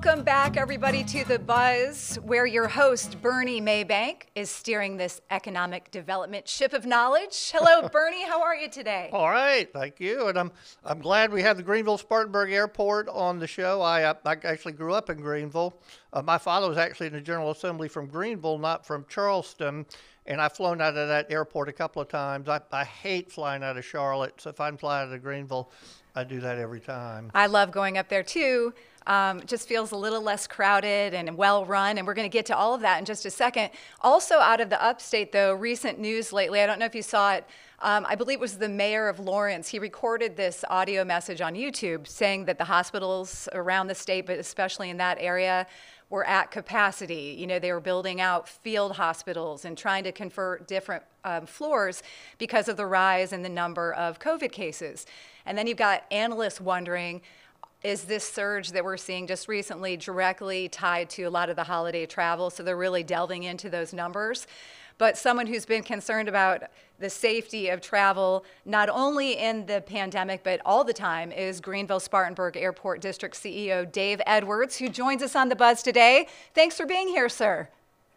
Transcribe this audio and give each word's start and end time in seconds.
Welcome 0.00 0.22
back, 0.22 0.56
everybody, 0.56 1.02
to 1.02 1.24
The 1.24 1.40
Buzz, 1.40 2.20
where 2.22 2.46
your 2.46 2.68
host, 2.68 3.20
Burnie 3.20 3.60
Maybank, 3.60 4.28
is 4.36 4.48
steering 4.48 4.96
this 4.96 5.20
economic 5.28 5.90
development 5.90 6.46
ship 6.46 6.72
of 6.72 6.86
knowledge. 6.86 7.50
Hello, 7.52 7.88
Burnie. 7.92 8.24
How 8.24 8.40
are 8.40 8.54
you 8.54 8.68
today? 8.68 9.10
All 9.12 9.28
right, 9.28 9.68
thank 9.72 9.98
you. 9.98 10.28
And 10.28 10.38
I'm 10.38 10.52
I'm 10.84 11.00
glad 11.00 11.32
we 11.32 11.42
have 11.42 11.56
the 11.56 11.64
Greenville 11.64 11.98
Spartanburg 11.98 12.52
Airport 12.52 13.08
on 13.08 13.40
the 13.40 13.48
show. 13.48 13.82
I, 13.82 14.04
uh, 14.04 14.14
I 14.24 14.36
actually 14.44 14.74
grew 14.74 14.94
up 14.94 15.10
in 15.10 15.16
Greenville. 15.20 15.76
Uh, 16.12 16.22
my 16.22 16.38
father 16.38 16.68
was 16.68 16.78
actually 16.78 17.08
in 17.08 17.14
the 17.14 17.20
General 17.20 17.50
Assembly 17.50 17.88
from 17.88 18.06
Greenville, 18.06 18.58
not 18.58 18.86
from 18.86 19.04
Charleston. 19.08 19.84
And 20.26 20.40
I've 20.40 20.52
flown 20.52 20.80
out 20.80 20.96
of 20.96 21.08
that 21.08 21.26
airport 21.28 21.68
a 21.70 21.72
couple 21.72 22.00
of 22.00 22.06
times. 22.06 22.48
I, 22.48 22.60
I 22.70 22.84
hate 22.84 23.32
flying 23.32 23.64
out 23.64 23.76
of 23.76 23.84
Charlotte. 23.84 24.40
So 24.40 24.50
if 24.50 24.60
I'm 24.60 24.76
flying 24.76 25.08
out 25.08 25.14
of 25.14 25.22
Greenville, 25.24 25.72
I 26.14 26.22
do 26.22 26.40
that 26.40 26.58
every 26.58 26.80
time. 26.80 27.32
I 27.34 27.46
love 27.46 27.72
going 27.72 27.98
up 27.98 28.08
there 28.08 28.22
too. 28.22 28.72
Um, 29.08 29.42
just 29.46 29.66
feels 29.66 29.90
a 29.90 29.96
little 29.96 30.22
less 30.22 30.46
crowded 30.46 31.14
and 31.14 31.36
well 31.36 31.64
run. 31.64 31.98
And 31.98 32.06
we're 32.06 32.14
going 32.14 32.30
to 32.30 32.32
get 32.32 32.46
to 32.46 32.56
all 32.56 32.74
of 32.74 32.82
that 32.82 33.00
in 33.00 33.04
just 33.04 33.26
a 33.26 33.30
second. 33.30 33.70
Also, 34.02 34.36
out 34.36 34.60
of 34.60 34.70
the 34.70 34.80
upstate, 34.80 35.32
though, 35.32 35.54
recent 35.54 35.98
news 35.98 36.32
lately, 36.32 36.60
I 36.60 36.66
don't 36.66 36.78
know 36.78 36.84
if 36.84 36.94
you 36.94 37.02
saw 37.02 37.34
it. 37.34 37.44
Um, 37.80 38.06
I 38.08 38.16
believe 38.16 38.38
it 38.38 38.40
was 38.40 38.58
the 38.58 38.68
mayor 38.68 39.08
of 39.08 39.18
Laurens. 39.18 39.68
He 39.68 39.78
recorded 39.78 40.36
this 40.36 40.64
audio 40.68 41.04
message 41.04 41.40
on 41.40 41.54
YouTube 41.54 42.06
saying 42.06 42.44
that 42.46 42.58
the 42.58 42.64
hospitals 42.64 43.48
around 43.52 43.86
the 43.86 43.94
state, 43.94 44.26
but 44.26 44.38
especially 44.38 44.90
in 44.90 44.96
that 44.98 45.16
area, 45.20 45.66
were 46.10 46.26
at 46.26 46.50
capacity. 46.50 47.36
You 47.38 47.46
know, 47.46 47.58
they 47.58 47.72
were 47.72 47.80
building 47.80 48.20
out 48.20 48.48
field 48.48 48.96
hospitals 48.96 49.64
and 49.64 49.76
trying 49.76 50.04
to 50.04 50.12
convert 50.12 50.66
different 50.66 51.04
um, 51.24 51.46
floors 51.46 52.02
because 52.38 52.68
of 52.68 52.76
the 52.76 52.86
rise 52.86 53.32
in 53.32 53.42
the 53.42 53.48
number 53.48 53.92
of 53.92 54.18
COVID 54.18 54.50
cases. 54.50 55.06
And 55.46 55.56
then 55.56 55.66
you've 55.66 55.78
got 55.78 56.04
analysts 56.10 56.60
wondering 56.60 57.20
is 57.82 58.04
this 58.04 58.24
surge 58.24 58.72
that 58.72 58.84
we're 58.84 58.96
seeing 58.96 59.26
just 59.26 59.46
recently 59.46 59.96
directly 59.96 60.68
tied 60.68 61.08
to 61.10 61.24
a 61.24 61.30
lot 61.30 61.48
of 61.48 61.56
the 61.56 61.64
holiday 61.64 62.06
travel? 62.06 62.50
So 62.50 62.62
they're 62.62 62.76
really 62.76 63.04
delving 63.04 63.44
into 63.44 63.70
those 63.70 63.92
numbers. 63.92 64.46
But 64.98 65.16
someone 65.16 65.46
who's 65.46 65.64
been 65.64 65.84
concerned 65.84 66.28
about 66.28 66.64
the 66.98 67.08
safety 67.08 67.68
of 67.68 67.80
travel, 67.80 68.44
not 68.64 68.88
only 68.88 69.38
in 69.38 69.64
the 69.66 69.80
pandemic, 69.80 70.42
but 70.42 70.60
all 70.66 70.82
the 70.82 70.92
time, 70.92 71.30
is 71.30 71.60
Greenville 71.60 72.00
Spartanburg 72.00 72.56
Airport 72.56 73.00
District 73.00 73.36
CEO 73.36 73.90
Dave 73.90 74.20
Edwards, 74.26 74.76
who 74.76 74.88
joins 74.88 75.22
us 75.22 75.36
on 75.36 75.48
the 75.48 75.56
buzz 75.56 75.84
today. 75.84 76.26
Thanks 76.52 76.76
for 76.76 76.84
being 76.84 77.06
here, 77.06 77.28
sir. 77.28 77.68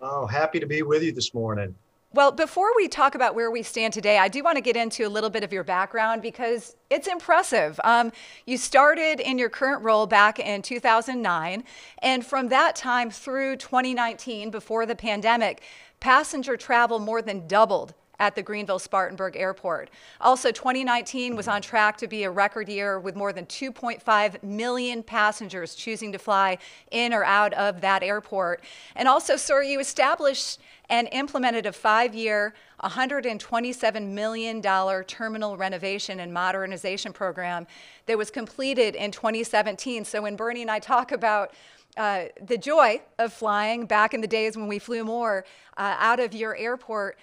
Oh, 0.02 0.26
happy 0.26 0.60
to 0.60 0.66
be 0.66 0.82
with 0.82 1.04
you 1.04 1.12
this 1.12 1.36
morning. 1.36 1.76
Well, 2.14 2.34
before 2.34 2.76
we 2.76 2.90
talk 2.90 3.16
about 3.16 3.36
where 3.36 3.50
we 3.50 3.64
stand 3.64 3.94
today, 3.94 4.18
I 4.18 4.28
do 4.28 4.44
want 4.44 4.58
to 4.58 4.62
get 4.62 4.76
into 4.76 5.08
a 5.08 5.08
little 5.08 5.30
bit 5.30 5.46
of 5.46 5.54
your 5.54 5.64
background 5.64 6.22
because 6.22 6.76
it's 6.90 7.08
impressive. 7.08 7.80
Um, 7.86 8.12
you 8.46 8.58
started 8.58 9.22
in 9.22 9.38
your 9.38 9.48
current 9.48 9.82
role 9.82 10.06
back 10.08 10.38
in 10.38 10.62
2009, 10.62 11.64
and 12.00 12.26
from 12.26 12.50
that 12.50 12.76
time 12.76 13.12
through 13.12 13.56
2019, 13.56 14.52
before 14.52 14.86
the 14.86 14.94
pandemic, 14.94 15.62
passenger 16.02 16.58
travel 16.58 17.00
more 17.00 17.22
than 17.22 17.48
doubled 17.48 17.94
at 18.22 18.36
the 18.36 18.44
Greenville 18.44 18.78
Spartanburg 18.78 19.36
Airport. 19.36 19.90
Also, 20.22 20.52
2019 20.52 21.36
was 21.36 21.48
on 21.48 21.60
track 21.60 21.98
to 21.98 22.08
be 22.08 22.24
a 22.24 22.30
record 22.30 22.70
year 22.70 23.00
with 23.00 23.16
more 23.16 23.34
than 23.34 23.48
2.5 23.48 24.44
million 24.44 25.02
passengers 25.02 25.74
choosing 25.74 26.12
to 26.12 26.20
fly 26.20 26.60
in 26.92 27.14
or 27.14 27.24
out 27.24 27.52
of 27.54 27.82
that 27.82 28.04
airport. 28.04 28.64
And 28.96 29.08
also, 29.08 29.36
sir, 29.36 29.64
you 29.64 29.80
established 29.80 30.60
and 30.88 31.10
implemented 31.12 31.66
a 31.66 31.72
five 31.72 32.14
year, 32.14 32.54
$127 32.84 34.08
million 34.10 34.62
terminal 35.06 35.58
renovation 35.58 36.20
and 36.20 36.32
modernization 36.32 37.14
program 37.14 37.66
that 38.06 38.20
was 38.20 38.30
completed 38.30 38.94
in 38.94 39.10
2017. 39.10 40.06
So, 40.06 40.22
when 40.22 40.36
Burnie 40.36 40.62
and 40.62 40.70
I 40.70 40.78
talk 40.78 41.12
about 41.12 41.56
uh, 41.98 42.26
the 42.40 42.58
joy 42.58 43.02
of 43.18 43.34
flying 43.34 43.88
back 43.88 44.14
in 44.14 44.22
the 44.22 44.28
days 44.28 44.56
when 44.56 44.68
we 44.68 44.78
flew 44.78 45.04
more 45.04 45.44
uh, 45.76 45.96
out 45.98 46.20
of 46.20 46.36
your 46.36 46.56
airport, 46.56 47.18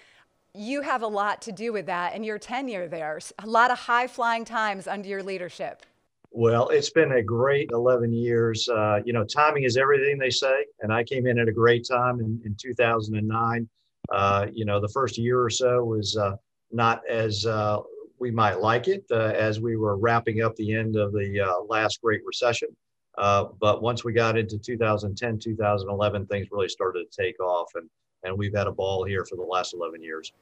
you 0.54 0.82
have 0.82 1.02
a 1.02 1.06
lot 1.06 1.42
to 1.42 1.52
do 1.52 1.72
with 1.72 1.86
that 1.86 2.14
and 2.14 2.24
your 2.24 2.38
tenure 2.38 2.88
there. 2.88 3.20
A 3.38 3.46
lot 3.46 3.70
of 3.70 3.78
high 3.78 4.06
flying 4.06 4.44
times 4.44 4.86
under 4.86 5.08
your 5.08 5.22
leadership. 5.22 5.82
Well, 6.30 6.68
it's 6.68 6.90
been 6.90 7.12
a 7.12 7.22
great 7.22 7.70
11 7.72 8.12
years. 8.12 8.68
Uh, 8.68 9.00
you 9.04 9.12
know, 9.12 9.24
timing 9.24 9.64
is 9.64 9.76
everything 9.76 10.18
they 10.18 10.30
say. 10.30 10.66
And 10.80 10.92
I 10.92 11.02
came 11.04 11.26
in 11.26 11.38
at 11.38 11.48
a 11.48 11.52
great 11.52 11.86
time 11.88 12.20
in, 12.20 12.40
in 12.44 12.54
2009. 12.60 13.68
Uh, 14.10 14.46
you 14.52 14.64
know, 14.64 14.80
the 14.80 14.88
first 14.88 15.18
year 15.18 15.42
or 15.42 15.50
so 15.50 15.84
was 15.84 16.16
uh, 16.16 16.36
not 16.70 17.02
as 17.08 17.46
uh, 17.46 17.78
we 18.18 18.30
might 18.30 18.60
like 18.60 18.88
it 18.88 19.04
uh, 19.10 19.32
as 19.34 19.60
we 19.60 19.76
were 19.76 19.96
wrapping 19.96 20.42
up 20.42 20.54
the 20.56 20.74
end 20.74 20.96
of 20.96 21.12
the 21.12 21.40
uh, 21.40 21.62
last 21.68 22.00
great 22.02 22.20
recession. 22.26 22.68
but 23.16 23.82
once 23.82 24.04
we 24.04 24.12
got 24.12 24.36
into 24.36 24.58
2010, 24.58 25.38
2011, 25.38 26.26
things 26.26 26.48
really 26.50 26.68
started 26.68 27.06
to 27.10 27.22
take 27.22 27.40
off. 27.40 27.70
And 27.74 27.88
and 28.24 28.36
we've 28.36 28.54
had 28.54 28.66
a 28.66 28.72
ball 28.72 29.04
here 29.04 29.24
for 29.24 29.36
the 29.36 29.42
last 29.42 29.74
11 29.74 30.02
years. 30.02 30.32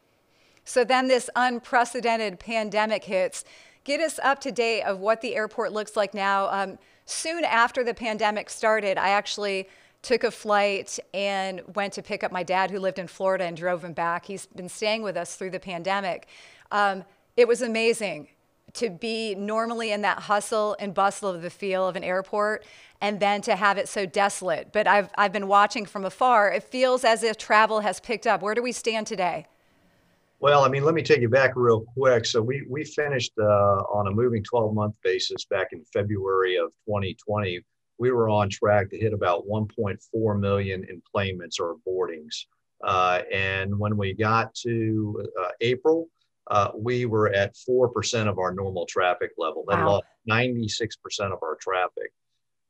So 0.65 0.85
then 0.85 1.09
this 1.09 1.31
unprecedented 1.37 2.41
pandemic 2.41 3.05
hits. 3.05 3.45
Get 3.85 4.01
us 4.01 4.19
up 4.19 4.41
to 4.41 4.51
date 4.51 4.83
of 4.83 4.99
what 4.99 5.21
the 5.21 5.37
airport 5.37 5.73
looks 5.73 5.97
like 5.97 6.13
now. 6.13 6.49
Um, 6.51 6.79
soon 7.05 7.45
after 7.45 7.85
the 7.85 7.95
pandemic 7.95 8.51
started, 8.51 8.99
I 8.99 9.11
actually 9.11 9.69
took 10.03 10.25
a 10.25 10.31
flight 10.31 10.99
and 11.15 11.63
went 11.75 11.93
to 11.95 12.03
pick 12.03 12.25
up 12.25 12.33
my 12.33 12.43
dad 12.43 12.71
who 12.71 12.81
lived 12.81 12.99
in 12.99 13.07
Florida 13.07 13.45
and 13.45 13.57
drove 13.57 13.85
him 13.85 13.93
back. 13.93 14.27
He's 14.27 14.47
been 14.47 14.69
staying 14.69 15.03
with 15.03 15.17
us 15.17 15.37
through 15.37 15.51
the 15.51 15.61
pandemic. 15.61 16.27
Um, 16.73 17.05
it 17.37 17.47
was 17.47 17.63
amazing 17.63 18.29
to 18.77 18.91
be 18.91 19.35
normally 19.35 19.93
in 19.93 20.03
that 20.03 20.21
hustle 20.21 20.77
and 20.79 20.95
bustle 20.95 21.31
of 21.31 21.43
the 21.43 21.51
feel 21.51 21.87
of 21.87 21.97
an 21.97 22.05
airport 22.05 22.65
and 23.01 23.21
then 23.21 23.43
to 23.43 23.57
have 23.57 23.79
it 23.79 23.89
so 23.89 24.07
desolate. 24.07 24.73
But 24.73 24.87
I've, 24.87 25.11
I've 25.17 25.33
been 25.33 25.49
watching 25.49 25.87
from 25.87 26.05
afar. 26.05 26.53
It 26.53 26.63
feels 26.63 27.05
as 27.05 27.23
if 27.23 27.37
travel 27.37 27.81
has 27.81 28.01
picked 28.01 28.27
up. 28.27 28.43
Where 28.43 28.55
do 28.55 28.63
we 28.63 28.73
stand 28.73 29.07
today? 29.07 29.47
Well, 30.39 30.65
I 30.65 30.69
mean, 30.69 30.85
let 30.85 30.95
me 30.95 31.03
take 31.03 31.21
you 31.21 31.31
back 31.31 31.53
real 31.57 31.81
quick. 31.81 32.27
So 32.27 32.43
we 32.43 32.65
we 32.69 32.85
finished 32.85 33.33
uh, 33.41 33.83
on 33.91 34.07
a 34.07 34.11
moving 34.11 34.45
12 34.45 34.75
month 34.75 34.95
basis 35.03 35.47
back 35.47 35.69
in 35.73 35.83
February 35.93 36.57
of 36.57 36.73
2020. 36.87 37.61
We 37.99 38.11
were 38.11 38.29
on 38.29 38.51
track 38.51 38.91
to 38.91 38.99
hit 38.99 39.15
about 39.15 39.47
1.4 39.49 40.39
million 40.39 40.85
enplanements 40.85 41.59
or 41.59 41.77
boardings. 41.87 42.47
Uh, 42.85 43.23
and 43.33 43.79
when 43.79 43.97
we 43.97 44.13
got 44.13 44.55
to 44.57 45.27
uh, 45.41 45.49
April, 45.63 46.09
uh, 46.49 46.71
we 46.75 47.07
were 47.07 47.29
at 47.29 47.55
4% 47.55 48.29
of 48.29 48.39
our 48.39 48.53
normal 48.53 48.87
traffic 48.87 49.33
level. 49.37 49.65
That 49.69 49.85
wow. 49.85 50.01
lost 50.01 50.05
96% 50.29 51.33
of 51.33 51.39
our 51.43 51.57
traffic. 51.61 52.13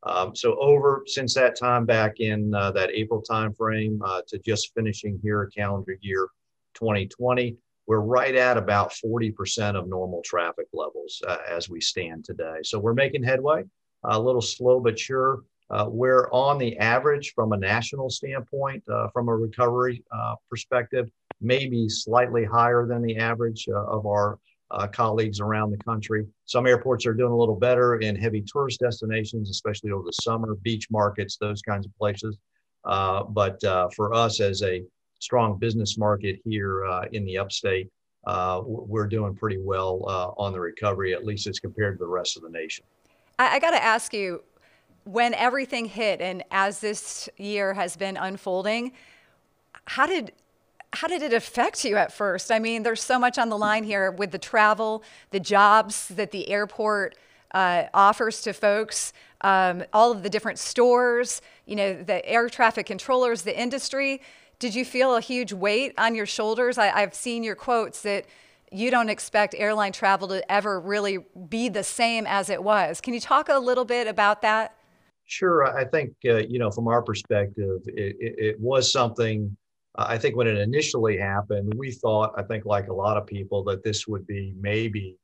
Um, 0.02 0.36
so 0.36 0.56
over 0.60 1.02
since 1.06 1.34
that 1.34 1.58
time 1.58 1.84
back 1.84 2.20
in 2.20 2.54
uh, 2.54 2.70
that 2.72 2.90
April 2.90 3.22
timeframe 3.28 3.98
uh, 4.04 4.22
to 4.28 4.38
just 4.38 4.72
finishing 4.74 5.18
here 5.22 5.50
calendar 5.54 5.98
year 6.00 6.28
2020, 6.74 7.56
we're 7.86 8.00
right 8.00 8.34
at 8.34 8.56
about 8.56 8.92
40% 8.92 9.76
of 9.76 9.88
normal 9.88 10.22
traffic 10.22 10.66
levels 10.72 11.20
uh, 11.26 11.38
as 11.48 11.68
we 11.68 11.80
stand 11.80 12.24
today. 12.24 12.58
So 12.62 12.78
we're 12.78 12.94
making 12.94 13.22
headway, 13.22 13.64
a 14.04 14.18
little 14.18 14.42
slow 14.42 14.80
but 14.80 14.98
sure. 14.98 15.42
Uh, 15.68 15.86
we're 15.88 16.30
on 16.30 16.58
the 16.58 16.78
average 16.78 17.32
from 17.34 17.52
a 17.52 17.56
national 17.56 18.08
standpoint, 18.08 18.84
uh, 18.88 19.08
from 19.08 19.28
a 19.28 19.36
recovery 19.36 20.04
uh, 20.12 20.36
perspective, 20.48 21.10
maybe 21.40 21.88
slightly 21.88 22.44
higher 22.44 22.86
than 22.86 23.02
the 23.02 23.16
average 23.16 23.68
of 23.68 24.06
our 24.06 24.38
uh, 24.70 24.86
colleagues 24.86 25.40
around 25.40 25.70
the 25.70 25.78
country. 25.78 26.26
Some 26.46 26.66
airports 26.66 27.06
are 27.06 27.14
doing 27.14 27.32
a 27.32 27.36
little 27.36 27.56
better 27.56 27.96
in 27.96 28.16
heavy 28.16 28.42
tourist 28.42 28.80
destinations, 28.80 29.50
especially 29.50 29.90
over 29.90 30.04
the 30.04 30.12
summer, 30.12 30.54
beach 30.62 30.88
markets, 30.90 31.36
those 31.36 31.62
kinds 31.62 31.86
of 31.86 31.96
places. 31.96 32.36
Uh, 32.84 33.24
but 33.24 33.62
uh, 33.64 33.88
for 33.94 34.14
us 34.14 34.40
as 34.40 34.62
a 34.62 34.82
strong 35.18 35.58
business 35.58 35.98
market 35.98 36.40
here 36.44 36.84
uh, 36.84 37.04
in 37.12 37.24
the 37.24 37.38
upstate, 37.38 37.88
uh, 38.26 38.60
we're 38.64 39.06
doing 39.06 39.34
pretty 39.34 39.58
well 39.58 40.04
uh, 40.08 40.42
on 40.42 40.52
the 40.52 40.60
recovery, 40.60 41.14
at 41.14 41.24
least 41.24 41.46
as 41.46 41.60
compared 41.60 41.96
to 41.98 42.04
the 42.04 42.08
rest 42.08 42.36
of 42.36 42.42
the 42.42 42.50
nation. 42.50 42.84
I, 43.38 43.56
I 43.56 43.58
got 43.60 43.70
to 43.70 43.82
ask 43.82 44.12
you, 44.12 44.42
when 45.04 45.34
everything 45.34 45.84
hit 45.84 46.20
and 46.20 46.42
as 46.50 46.80
this 46.80 47.28
year 47.36 47.72
has 47.74 47.96
been 47.96 48.16
unfolding, 48.16 48.92
how 49.84 50.06
did 50.06 50.32
how 50.92 51.08
did 51.08 51.22
it 51.22 51.32
affect 51.32 51.84
you 51.84 51.96
at 51.96 52.12
first? 52.12 52.50
I 52.50 52.58
mean, 52.58 52.82
there's 52.82 53.02
so 53.02 53.18
much 53.18 53.38
on 53.38 53.48
the 53.48 53.58
line 53.58 53.84
here 53.84 54.10
with 54.10 54.30
the 54.30 54.38
travel, 54.38 55.02
the 55.30 55.40
jobs 55.40 56.08
that 56.08 56.30
the 56.30 56.48
airport 56.48 57.16
uh, 57.52 57.84
offers 57.92 58.40
to 58.42 58.52
folks, 58.52 59.12
um, 59.42 59.84
all 59.92 60.10
of 60.10 60.22
the 60.22 60.30
different 60.30 60.58
stores, 60.58 61.42
you 61.66 61.76
know, 61.76 62.02
the 62.02 62.26
air 62.26 62.48
traffic 62.48 62.86
controllers, 62.86 63.42
the 63.42 63.58
industry. 63.58 64.20
Did 64.58 64.74
you 64.74 64.84
feel 64.84 65.14
a 65.16 65.20
huge 65.20 65.52
weight 65.52 65.92
on 65.98 66.14
your 66.14 66.26
shoulders? 66.26 66.78
I, 66.78 66.90
I've 66.90 67.14
seen 67.14 67.42
your 67.42 67.56
quotes 67.56 68.02
that 68.02 68.26
you 68.72 68.90
don't 68.90 69.08
expect 69.08 69.54
airline 69.56 69.92
travel 69.92 70.28
to 70.28 70.50
ever 70.50 70.80
really 70.80 71.18
be 71.48 71.68
the 71.68 71.84
same 71.84 72.26
as 72.26 72.50
it 72.50 72.62
was. 72.62 73.00
Can 73.00 73.14
you 73.14 73.20
talk 73.20 73.48
a 73.48 73.58
little 73.58 73.84
bit 73.84 74.06
about 74.06 74.42
that? 74.42 74.76
Sure. 75.26 75.64
I 75.76 75.84
think, 75.84 76.14
uh, 76.24 76.36
you 76.36 76.58
know, 76.58 76.70
from 76.70 76.88
our 76.88 77.02
perspective, 77.02 77.82
it, 77.86 78.16
it, 78.18 78.34
it 78.38 78.60
was 78.60 78.90
something 78.90 79.56
I 79.98 80.18
think 80.18 80.36
when 80.36 80.46
it 80.46 80.58
initially 80.58 81.16
happened, 81.16 81.72
we 81.76 81.90
thought, 81.90 82.32
I 82.36 82.42
think, 82.42 82.64
like 82.64 82.88
a 82.88 82.94
lot 82.94 83.16
of 83.16 83.26
people, 83.26 83.64
that 83.64 83.82
this 83.82 84.06
would 84.06 84.26
be 84.26 84.54
maybe 84.60 85.16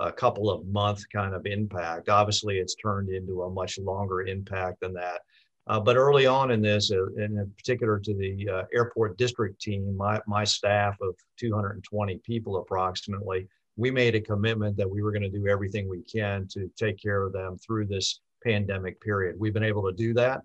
a 0.00 0.10
couple 0.10 0.50
of 0.50 0.66
month 0.66 1.02
kind 1.12 1.34
of 1.34 1.46
impact. 1.46 2.08
Obviously, 2.08 2.58
it's 2.58 2.74
turned 2.74 3.10
into 3.10 3.42
a 3.42 3.50
much 3.50 3.78
longer 3.78 4.22
impact 4.22 4.80
than 4.80 4.92
that. 4.94 5.20
Uh, 5.66 5.80
but 5.80 5.96
early 5.96 6.26
on 6.26 6.50
in 6.50 6.60
this, 6.60 6.90
uh, 6.90 7.06
in 7.14 7.50
particular 7.56 7.98
to 7.98 8.14
the 8.14 8.48
uh, 8.48 8.62
airport 8.74 9.16
district 9.16 9.60
team, 9.60 9.96
my, 9.96 10.20
my 10.26 10.44
staff 10.44 10.96
of 11.00 11.14
220 11.38 12.18
people 12.18 12.56
approximately, 12.56 13.48
we 13.76 13.90
made 13.90 14.14
a 14.14 14.20
commitment 14.20 14.76
that 14.76 14.88
we 14.88 15.02
were 15.02 15.10
going 15.10 15.22
to 15.22 15.30
do 15.30 15.48
everything 15.48 15.88
we 15.88 16.02
can 16.02 16.46
to 16.48 16.70
take 16.76 17.00
care 17.00 17.22
of 17.22 17.32
them 17.32 17.56
through 17.58 17.86
this 17.86 18.20
pandemic 18.42 19.00
period. 19.00 19.36
We've 19.38 19.54
been 19.54 19.64
able 19.64 19.84
to 19.84 19.92
do 19.92 20.12
that. 20.14 20.42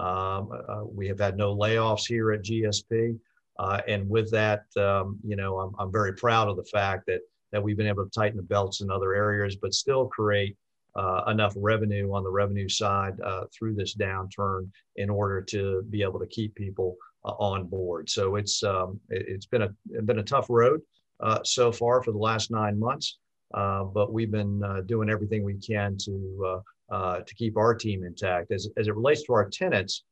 Um, 0.00 0.50
uh, 0.68 0.84
we 0.84 1.06
have 1.08 1.20
had 1.20 1.36
no 1.36 1.54
layoffs 1.54 2.06
here 2.06 2.32
at 2.32 2.42
GSP. 2.42 3.18
Uh, 3.58 3.80
and 3.86 4.08
with 4.08 4.30
that, 4.30 4.64
um, 4.78 5.18
you 5.22 5.36
know, 5.36 5.58
I'm, 5.58 5.74
I'm 5.78 5.92
very 5.92 6.14
proud 6.14 6.48
of 6.48 6.56
the 6.56 6.64
fact 6.64 7.06
that, 7.06 7.20
that 7.52 7.62
we've 7.62 7.76
been 7.76 7.86
able 7.86 8.04
to 8.04 8.10
tighten 8.10 8.38
the 8.38 8.42
belts 8.42 8.80
in 8.80 8.90
other 8.90 9.14
areas, 9.14 9.56
but 9.56 9.74
still 9.74 10.06
create 10.06 10.56
uh, 10.96 11.24
enough 11.28 11.52
revenue 11.56 12.12
on 12.14 12.24
the 12.24 12.30
revenue 12.30 12.68
side 12.68 13.20
uh, 13.20 13.44
through 13.52 13.74
this 13.74 13.94
downturn 13.94 14.70
in 14.96 15.10
order 15.10 15.42
to 15.42 15.82
be 15.90 16.02
able 16.02 16.18
to 16.18 16.26
keep 16.26 16.54
people 16.54 16.96
uh, 17.26 17.32
on 17.32 17.66
board. 17.66 18.08
So 18.08 18.36
it's 18.36 18.62
um, 18.64 18.98
it, 19.10 19.28
has 19.30 19.46
been 19.46 19.62
a 19.62 20.02
been 20.02 20.18
a 20.20 20.24
tough 20.24 20.46
road 20.48 20.80
uh, 21.20 21.40
so 21.44 21.70
far 21.70 22.02
for 22.02 22.12
the 22.12 22.18
last 22.18 22.50
nine 22.50 22.78
months, 22.78 23.18
but 23.52 24.12
we've 24.12 24.30
been 24.30 24.62
doing 24.86 25.10
everything 25.10 25.44
we 25.44 25.58
can 25.58 25.96
to 25.98 26.62
to 26.90 27.34
keep 27.36 27.56
our 27.56 27.74
team 27.74 28.04
intact. 28.04 28.50
As 28.52 28.68
as 28.76 28.88
it 28.88 28.94
relates 28.94 29.22
to 29.24 29.32
our 29.32 29.48
tenants, 29.48 30.04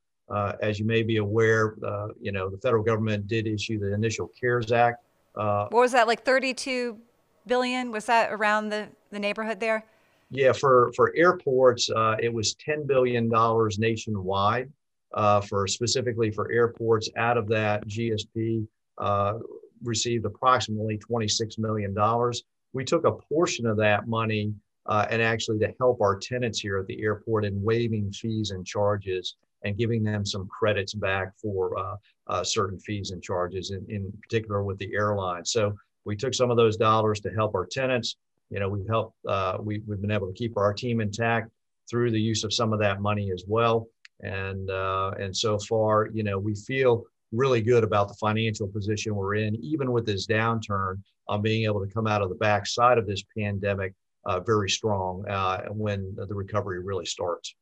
as 0.63 0.79
you 0.79 0.85
may 0.85 1.03
be 1.03 1.17
aware, 1.17 1.75
you 2.21 2.33
know 2.33 2.49
the 2.49 2.59
federal 2.59 2.83
government 2.83 3.27
did 3.27 3.47
issue 3.47 3.79
the 3.79 3.93
initial 3.93 4.31
CARES 4.41 4.73
Act. 4.73 5.05
what 5.35 5.73
was 5.73 5.93
that 5.93 6.07
like? 6.07 6.25
Thirty-two 6.25 6.99
billion? 7.47 7.91
Was 7.91 8.07
that 8.07 8.33
around 8.33 8.69
the 8.69 8.89
the 9.11 9.19
neighborhood 9.19 9.59
there? 9.59 9.85
Yeah, 10.31 10.53
for 10.53 10.93
for 10.95 11.13
airports, 11.17 11.91
uh, 11.91 12.17
it 12.21 12.33
was 12.33 12.55
ten 12.55 12.87
billion 12.87 13.29
dollars 13.29 13.79
nationwide. 13.79 14.71
Uh, 15.15 15.41
for 15.41 15.67
specifically 15.67 16.31
for 16.31 16.53
airports, 16.53 17.09
out 17.17 17.39
of 17.39 17.49
that, 17.49 17.87
GSP 17.89 18.67
uh, 18.99 19.39
received 19.83 20.27
approximately 20.27 20.99
twenty 20.99 21.29
six 21.29 21.57
million 21.57 21.95
dollars. 21.95 22.45
We 22.75 22.85
took 22.85 23.05
a 23.05 23.13
portion 23.13 23.67
of 23.67 23.79
that 23.79 24.07
money 24.07 24.53
uh, 24.89 25.07
and 25.11 25.23
actually 25.23 25.59
to 25.59 25.73
help 25.79 26.01
our 26.01 26.19
tenants 26.19 26.61
here 26.61 26.79
at 26.79 26.87
the 26.87 27.01
airport 27.03 27.45
in 27.45 27.63
waiving 27.63 28.11
fees 28.13 28.51
and 28.51 28.67
charges 28.67 29.37
and 29.65 29.77
giving 29.77 30.03
them 30.03 30.25
some 30.25 30.47
credits 30.49 30.95
back 30.95 31.33
for 31.41 31.79
uh, 31.79 31.97
uh, 32.29 32.45
certain 32.45 32.79
fees 32.79 33.11
and 33.11 33.23
charges, 33.23 33.71
in, 33.71 33.85
in 33.89 34.13
particular 34.23 34.63
with 34.63 34.79
the 34.79 34.93
airline. 34.95 35.45
So 35.45 35.75
we 36.05 36.17
took 36.17 36.33
some 36.33 36.51
of 36.51 36.57
those 36.57 36.77
dollars 36.77 37.21
to 37.21 37.31
help 37.31 37.55
our 37.55 37.67
tenants 37.67 38.17
you 38.51 38.61
know, 38.61 38.69
we've 38.69 38.89
helped, 38.89 39.17
uh, 39.27 39.59
we, 39.61 39.83
we've 39.87 40.01
been 40.01 40.11
able 40.11 40.27
to 40.27 40.33
keep 40.33 40.57
our 40.57 40.73
team 40.73 41.01
intact 41.01 41.51
through 41.89 42.11
the 42.11 42.21
use 42.21 42.45
of 42.45 42.53
some 42.53 42.73
of 42.73 42.81
that 42.81 43.01
money 43.01 43.31
as 43.33 43.45
well. 43.47 43.89
And, 44.21 44.71
uh, 44.71 45.13
and 45.19 45.37
so 45.37 45.59
far, 45.59 46.09
you 46.13 46.23
know, 46.23 46.39
we 46.39 46.55
feel 46.55 47.05
really 47.31 47.61
good 47.61 47.85
about 47.85 48.09
the 48.09 48.15
financial 48.15 48.67
position 48.67 49.15
we're 49.15 49.35
in, 49.35 49.55
even 49.57 49.93
with 49.93 50.07
this 50.07 50.27
downturn 50.27 51.03
on 51.29 51.43
being 51.43 51.65
able 51.65 51.85
to 51.85 51.93
come 51.93 52.07
out 52.07 52.23
of 52.23 52.31
the 52.31 52.35
backside 52.37 52.99
of 52.99 53.07
this 53.07 53.23
pandemic 53.37 53.93
uh, 54.25 54.41
very 54.41 54.69
strong 54.69 55.25
uh, 55.29 55.63
when 55.69 56.15
the 56.17 56.35
recovery 56.35 56.81
really 56.83 57.07
starts. 57.07 57.55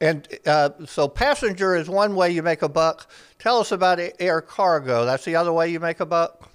And 0.00 0.28
uh, 0.46 0.70
so, 0.86 1.08
passenger 1.08 1.74
is 1.76 1.88
one 1.88 2.14
way 2.14 2.30
you 2.30 2.42
make 2.42 2.62
a 2.62 2.68
buck. 2.68 3.10
Tell 3.38 3.58
us 3.58 3.72
about 3.72 4.00
air 4.18 4.40
cargo. 4.40 5.04
That's 5.04 5.24
the 5.24 5.36
other 5.36 5.52
way 5.52 5.70
you 5.70 5.80
make 5.80 6.00
a 6.00 6.06
buck. 6.06 6.48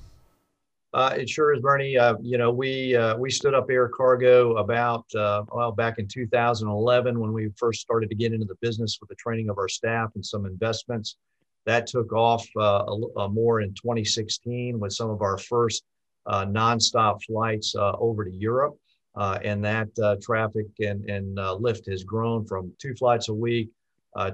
Uh, 0.93 1.15
it 1.17 1.27
sure 1.27 1.53
is, 1.53 1.59
Burnie. 1.59 1.97
Uh, 1.97 2.15
you 2.21 2.37
know, 2.37 2.51
we 2.51 2.95
uh, 2.95 3.17
we 3.17 3.31
stood 3.31 3.55
up 3.55 3.69
air 3.71 3.89
cargo 3.89 4.57
about 4.57 5.05
uh, 5.15 5.43
well 5.51 5.71
back 5.71 5.97
in 5.97 6.07
2011 6.07 7.19
when 7.19 7.33
we 7.33 7.49
first 7.55 7.81
started 7.81 8.09
to 8.09 8.15
get 8.15 8.31
into 8.31 8.45
the 8.45 8.55
business 8.61 8.99
with 8.99 9.09
the 9.09 9.15
training 9.15 9.49
of 9.49 9.57
our 9.57 9.67
staff 9.67 10.11
and 10.13 10.23
some 10.23 10.45
investments. 10.45 11.17
That 11.65 11.87
took 11.87 12.13
off 12.13 12.47
uh, 12.57 12.85
a, 12.87 13.21
a 13.21 13.29
more 13.29 13.61
in 13.61 13.73
2016 13.73 14.79
with 14.79 14.93
some 14.93 15.09
of 15.09 15.21
our 15.21 15.37
first 15.37 15.83
uh, 16.27 16.45
nonstop 16.45 17.23
flights 17.23 17.73
over 17.75 18.23
to 18.23 18.31
Europe, 18.31 18.77
and 19.15 19.63
that 19.63 19.89
traffic 20.21 20.67
and 20.79 21.09
and 21.09 21.35
lift 21.59 21.87
has 21.89 22.03
grown 22.03 22.45
from 22.45 22.71
two 22.79 22.95
flights 22.95 23.29
a 23.29 23.33
week 23.33 23.69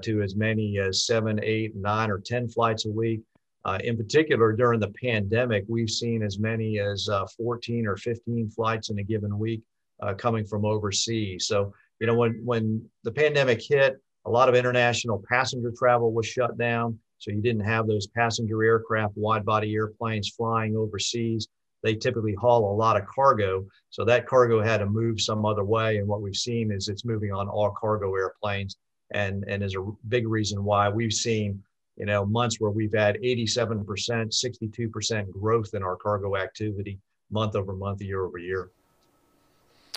to 0.02 0.22
as 0.22 0.36
many 0.36 0.80
as 0.80 1.06
seven, 1.06 1.40
eight, 1.44 1.76
nine, 1.76 2.10
or 2.10 2.20
ten 2.20 2.48
flights 2.48 2.86
a 2.86 2.90
week. 2.90 3.22
Uh, 3.66 3.78
in 3.84 3.98
particular, 3.98 4.54
during 4.54 4.80
the 4.80 4.92
pandemic, 5.04 5.66
we've 5.68 5.90
seen 5.90 6.24
as 6.24 6.40
many 6.40 6.80
as 6.80 7.10
uh, 7.10 7.26
14 7.38 7.86
or 7.88 7.98
15 7.98 8.50
flights 8.50 8.90
in 8.90 9.00
a 9.00 9.04
given 9.04 9.38
week 9.38 9.62
uh, 10.02 10.14
coming 10.14 10.46
from 10.46 10.66
overseas. 10.66 11.48
So, 11.48 11.74
you 12.00 12.08
know, 12.08 12.16
when, 12.16 12.42
when 12.46 12.90
the 13.04 13.12
pandemic 13.12 13.62
hit, 13.62 14.02
a 14.26 14.30
lot 14.30 14.48
of 14.48 14.56
international 14.56 15.24
passenger 15.30 15.74
travel 15.78 16.14
was 16.14 16.26
shut 16.26 16.58
down. 16.58 16.98
So 17.18 17.32
you 17.32 17.42
didn't 17.42 17.66
have 17.66 17.86
those 17.86 18.08
passenger 18.08 18.64
aircraft, 18.64 19.18
wide 19.18 19.46
body 19.46 19.74
airplanes 19.76 20.30
flying 20.30 20.78
overseas. 20.78 21.48
They 21.84 21.96
typically 21.96 22.36
haul 22.36 22.74
a 22.74 22.76
lot 22.76 22.98
of 22.98 23.08
cargo. 23.08 23.66
So 23.90 24.04
that 24.06 24.28
cargo 24.28 24.62
had 24.62 24.78
to 24.78 24.86
move 24.86 25.22
some 25.22 25.46
other 25.46 25.64
way. 25.64 25.98
And 25.98 26.08
what 26.08 26.22
we've 26.22 26.36
seen 26.36 26.72
is 26.72 26.88
it's 26.88 27.06
moving 27.06 27.32
on 27.32 27.48
all 27.48 27.72
cargo 27.72 28.16
airplanes. 28.16 28.76
And, 29.12 29.44
and 29.48 29.64
is 29.64 29.76
a 29.76 29.92
big 30.08 30.28
reason 30.28 30.64
why 30.64 30.88
we've 30.88 31.14
seen 31.14 31.64
you 32.00 32.06
know, 32.06 32.26
months 32.26 32.60
where 32.60 32.72
we've 32.72 32.94
had 32.94 33.18
87%, 33.18 33.86
62% 33.86 35.32
growth 35.32 35.74
in 35.74 35.84
our 35.84 35.98
cargo 35.98 36.38
activity 36.38 36.98
month 37.30 37.56
over 37.56 37.74
month, 37.74 38.02
year 38.02 38.24
over 38.24 38.38
year. 38.38 38.72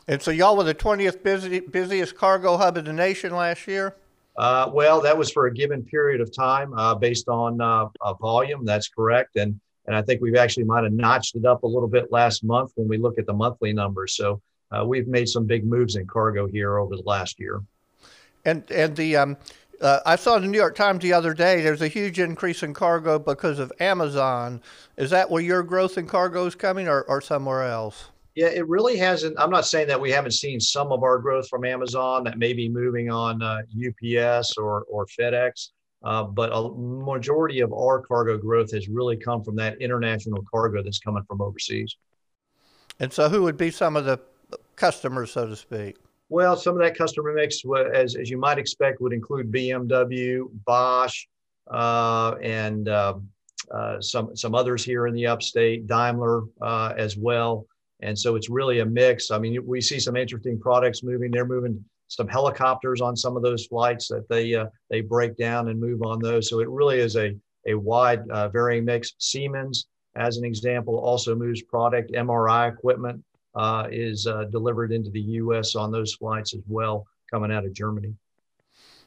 And 0.08 0.20
so 0.20 0.32
y'all 0.32 0.56
were 0.56 0.64
the 0.64 0.75
20th 0.75 1.23
busy, 1.23 1.61
busiest 1.61 2.17
cargo 2.17 2.56
hub 2.56 2.76
in 2.76 2.84
the 2.84 2.93
nation 2.93 3.34
last 3.34 3.69
year? 3.69 3.94
Uh, 4.37 4.69
well, 4.73 5.00
that 5.00 5.17
was 5.17 5.31
for 5.31 5.46
a 5.46 5.55
given 5.55 5.84
period 5.84 6.20
of 6.20 6.34
time 6.34 6.75
uh, 6.75 6.94
based 6.94 7.29
on 7.29 7.61
uh, 7.61 7.87
volume. 8.20 8.64
That's 8.64 8.88
correct. 8.88 9.37
And, 9.37 9.61
and 9.87 9.96
I 9.96 10.02
think 10.02 10.20
we've 10.20 10.37
actually 10.37 10.64
might 10.64 10.84
have 10.84 10.93
notched 10.93 11.37
it 11.37 11.44
up 11.44 11.64
a 11.64 11.67
little 11.67 11.88
bit 11.88 12.12
last 12.12 12.44
month 12.44 12.73
when 12.76 12.88
we 12.88 12.99
look 12.99 13.19
at 13.19 13.26
the 13.26 13.32
monthly 13.32 13.73
numbers. 13.73 14.14
So 14.14 14.40
uh, 14.70 14.84
we've 14.84 15.08
made 15.08 15.29
some 15.29 15.46
big 15.46 15.64
moves 15.64 15.96
in 15.96 16.06
cargo 16.06 16.46
here 16.46 16.79
over 16.79 16.96
the 16.96 17.02
last 17.05 17.40
year. 17.40 17.61
And, 18.44 18.69
and 18.70 18.96
the, 18.96 19.17
um, 19.17 19.37
uh, 19.81 20.00
I 20.06 20.17
saw 20.17 20.37
in 20.37 20.43
the 20.43 20.49
New 20.49 20.58
York 20.58 20.75
Times 20.76 21.02
the 21.02 21.12
other 21.12 21.34
day 21.34 21.61
there's 21.61 21.82
a 21.82 21.88
huge 21.88 22.20
increase 22.20 22.62
in 22.62 22.75
cargo 22.75 23.19
because 23.19 23.58
of 23.58 23.73
Amazon. 23.81 24.62
Is 24.96 25.11
that 25.11 25.31
where 25.31 25.43
your 25.43 25.62
growth 25.62 25.99
in 25.99 26.06
cargo 26.06 26.46
is 26.46 26.55
coming 26.55 26.88
or, 26.88 27.02
or 27.02 27.20
somewhere 27.20 27.64
else? 27.64 28.08
Yeah, 28.34 28.46
it 28.46 28.67
really 28.67 28.96
hasn't. 28.96 29.38
I'm 29.38 29.50
not 29.50 29.67
saying 29.67 29.88
that 29.88 30.00
we 30.00 30.11
haven't 30.11 30.32
seen 30.32 30.58
some 30.58 30.90
of 30.90 31.02
our 31.02 31.19
growth 31.19 31.49
from 31.49 31.67
Amazon 31.67 32.25
that 32.25 32.38
may 32.38 32.55
be 32.55 32.69
moving 32.69 33.10
on 33.10 33.43
uh, 33.43 33.60
UPS 33.77 34.56
or, 34.56 34.84
or 34.89 35.06
FedEx, 35.06 35.70
uh, 36.05 36.25
but 36.25 36.51
a 36.53 36.71
majority 36.71 37.61
of 37.61 37.73
our 37.73 38.01
cargo 38.01 38.37
growth 38.37 38.73
has 38.73 38.89
really 38.89 39.17
come 39.17 39.43
from 39.43 39.56
that 39.56 39.81
international 39.81 40.44
cargo 40.51 40.82
that's 40.82 40.99
coming 40.99 41.23
from 41.25 41.41
overseas. 41.41 41.97
And 43.01 43.13
so, 43.13 43.29
who 43.29 43.43
would 43.43 43.56
be 43.56 43.71
some 43.71 43.97
of 43.97 44.05
the 44.05 44.21
customers, 44.77 45.32
so 45.32 45.47
to 45.47 45.56
speak? 45.56 45.97
Well, 46.29 46.56
some 46.56 46.75
of 46.75 46.81
that 46.81 46.97
customer 46.97 47.32
mix, 47.35 47.63
as, 47.94 48.17
as 48.17 48.31
you 48.31 48.39
might 48.39 48.59
expect, 48.59 49.01
would 49.01 49.13
include 49.13 49.53
BMW, 49.53 50.49
Bosch, 50.65 51.27
uh, 51.71 52.37
and 52.43 52.89
uh, 52.89 53.15
uh, 53.71 54.01
some 54.01 54.35
some 54.35 54.55
others 54.55 54.85
here 54.85 55.06
in 55.06 55.15
the 55.15 55.27
upstate, 55.27 55.87
Daimler 55.87 56.44
uh, 56.61 56.94
as 56.97 57.17
well. 57.17 57.67
And 58.01 58.19
so 58.19 58.35
it's 58.35 58.51
really 58.51 58.81
a 58.81 58.87
mix. 58.87 59.31
I 59.31 59.39
mean, 59.39 59.65
we 59.65 59.81
see 59.81 60.01
some 60.01 60.17
interesting 60.17 60.59
products 60.59 61.03
moving. 61.03 61.31
They're 61.31 61.47
moving 61.47 61.85
some 62.13 62.29
helicopters 62.29 63.01
on 63.01 63.17
some 63.17 63.39
of 63.39 63.43
those 63.43 63.65
flights 63.67 64.09
that 64.09 64.29
they 64.29 64.55
uh, 64.55 64.67
they 64.91 65.01
break 65.01 65.37
down 65.37 65.69
and 65.69 65.81
move 65.81 66.03
on 66.03 66.21
those. 66.21 66.49
So 66.49 66.61
it 66.61 66.69
really 66.69 66.99
is 66.99 67.17
a 67.17 67.35
a 67.67 67.75
wide 67.75 68.29
uh, 68.29 68.49
varying 68.49 68.85
mix. 68.85 69.15
Siemens, 69.19 69.87
as 70.15 70.37
an 70.37 70.45
example, 70.45 70.99
also 70.99 71.35
moves 71.35 71.63
product, 71.63 72.13
MRI 72.13 72.71
equipment 72.71 73.25
uh, 73.55 73.87
is 73.91 74.27
uh, 74.27 74.45
delivered 74.45 74.93
into 74.93 75.11
the 75.11 75.21
U.S. 75.21 75.75
on 75.75 75.91
those 75.91 76.13
flights 76.15 76.55
as 76.55 76.63
well, 76.69 77.07
coming 77.31 77.51
out 77.51 77.65
of 77.65 77.73
Germany. 77.73 78.15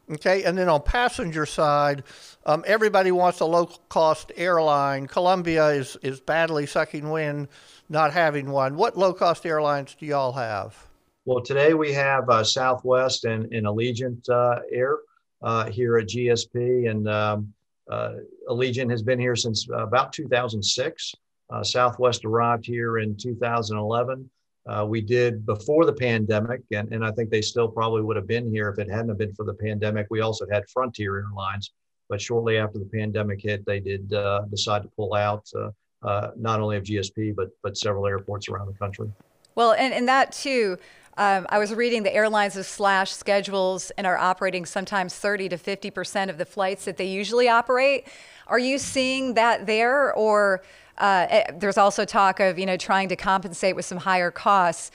Okay, 0.10 0.44
and 0.44 0.58
then 0.58 0.70
on 0.70 0.84
passenger 0.84 1.46
side, 1.46 2.04
um, 2.46 2.64
everybody 2.68 3.12
wants 3.12 3.40
a 3.40 3.46
low 3.46 3.66
cost 3.90 4.32
airline. 4.36 5.08
Columbia 5.08 5.70
is, 5.70 5.98
is 6.04 6.20
badly 6.20 6.68
sucking 6.68 7.10
wind, 7.10 7.48
not 7.90 8.14
having 8.14 8.52
one. 8.52 8.78
What 8.78 8.98
low 8.98 9.14
cost 9.14 9.46
airlines 9.46 9.96
do 10.00 10.06
y'all 10.06 10.34
have? 10.34 10.88
Well, 11.26 11.42
today 11.42 11.74
we 11.74 11.92
have 11.94 12.30
uh, 12.30 12.44
Southwest 12.44 13.26
and, 13.26 13.52
and 13.52 13.66
Allegiant 13.66 14.30
uh, 14.30 14.62
Air 14.72 15.00
uh, 15.42 15.70
here 15.72 15.98
at 15.98 16.08
GSP, 16.08 16.90
and 16.90 17.10
um, 17.10 17.54
uh, 17.90 18.14
Allegiant 18.48 18.92
has 18.92 19.02
been 19.02 19.20
here 19.20 19.36
since 19.36 19.68
about 19.74 20.14
2006. 20.14 21.16
Southwest 21.64 22.26
arrived 22.26 22.66
here 22.66 22.98
in 22.98 23.16
2011 23.16 24.30
uh, 24.68 24.86
we 24.88 25.02
did 25.02 25.46
before 25.46 25.86
the 25.86 25.94
pandemic, 25.94 26.62
and, 26.72 26.92
and 26.92 27.06
I 27.06 27.12
think 27.12 27.30
they 27.30 27.42
still 27.42 27.68
probably 27.68 28.02
would 28.02 28.16
have 28.16 28.28
been 28.28 28.50
here 28.50 28.70
if 28.70 28.80
it 28.80 28.90
hadn't 28.90 29.10
have 29.10 29.18
been 29.18 29.34
for 29.34 29.46
the 29.46 29.54
pandemic. 29.54 30.08
We 30.10 30.22
also 30.22 30.46
had 30.52 30.68
Frontier 30.70 31.18
Airlines, 31.18 31.72
but 32.10 32.20
shortly 32.20 32.58
after 32.58 32.80
the 32.80 32.86
pandemic 32.86 33.42
hit, 33.42 33.66
they 33.66 33.80
did 33.80 34.12
uh, 34.14 34.42
decide 34.50 34.82
to 34.84 34.90
pull 34.90 35.14
out 35.14 35.48
uh, 35.56 35.70
uh 36.04 36.32
not 36.36 36.60
only 36.60 36.76
of 36.76 36.84
GSP 36.84 37.34
but 37.34 37.50
but 37.64 37.78
several 37.78 38.06
airports 38.06 38.50
around 38.50 38.68
the 38.68 38.78
country. 38.78 39.10
Well, 39.56 39.72
and, 39.72 39.94
and 39.94 40.08
that 40.10 40.34
too, 40.34 40.78
Um, 41.18 41.46
I 41.50 41.60
was 41.60 41.74
reading 41.74 42.04
the 42.04 42.14
airlines 42.14 42.56
have 42.56 42.66
slashed 42.66 43.18
schedules 43.18 43.90
and 43.92 44.06
are 44.06 44.18
operating 44.18 44.66
sometimes 44.66 45.16
30 45.16 45.50
to 45.50 45.58
50 45.58 45.90
percent 45.90 46.30
of 46.30 46.38
the 46.38 46.46
flights 46.46 46.86
that 46.86 46.98
they 46.98 47.06
usually 47.06 47.48
operate. 47.48 48.08
Are 48.48 48.60
you 48.60 48.78
seeing 48.78 49.34
that 49.36 49.66
there, 49.66 50.14
or 50.14 50.62
uh, 50.98 51.28
eh, 51.30 51.52
there's 51.54 51.78
also 51.78 52.04
talk 52.04 52.42
of 52.42 52.60
you 52.60 52.66
know 52.66 52.76
trying 52.76 53.08
to 53.10 53.16
compensate 53.16 53.78
with 53.78 53.86
some 53.86 53.98
higher 53.98 54.30
costs? 54.30 54.92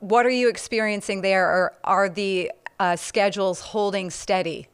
What 0.00 0.24
are 0.24 0.30
you 0.30 0.48
experiencing 0.48 1.20
there, 1.20 1.46
or 1.46 1.74
are 1.84 2.08
the 2.08 2.50
uh, 2.78 2.96
schedules 2.96 3.60
holding 3.60 4.08
steady? 4.08 4.66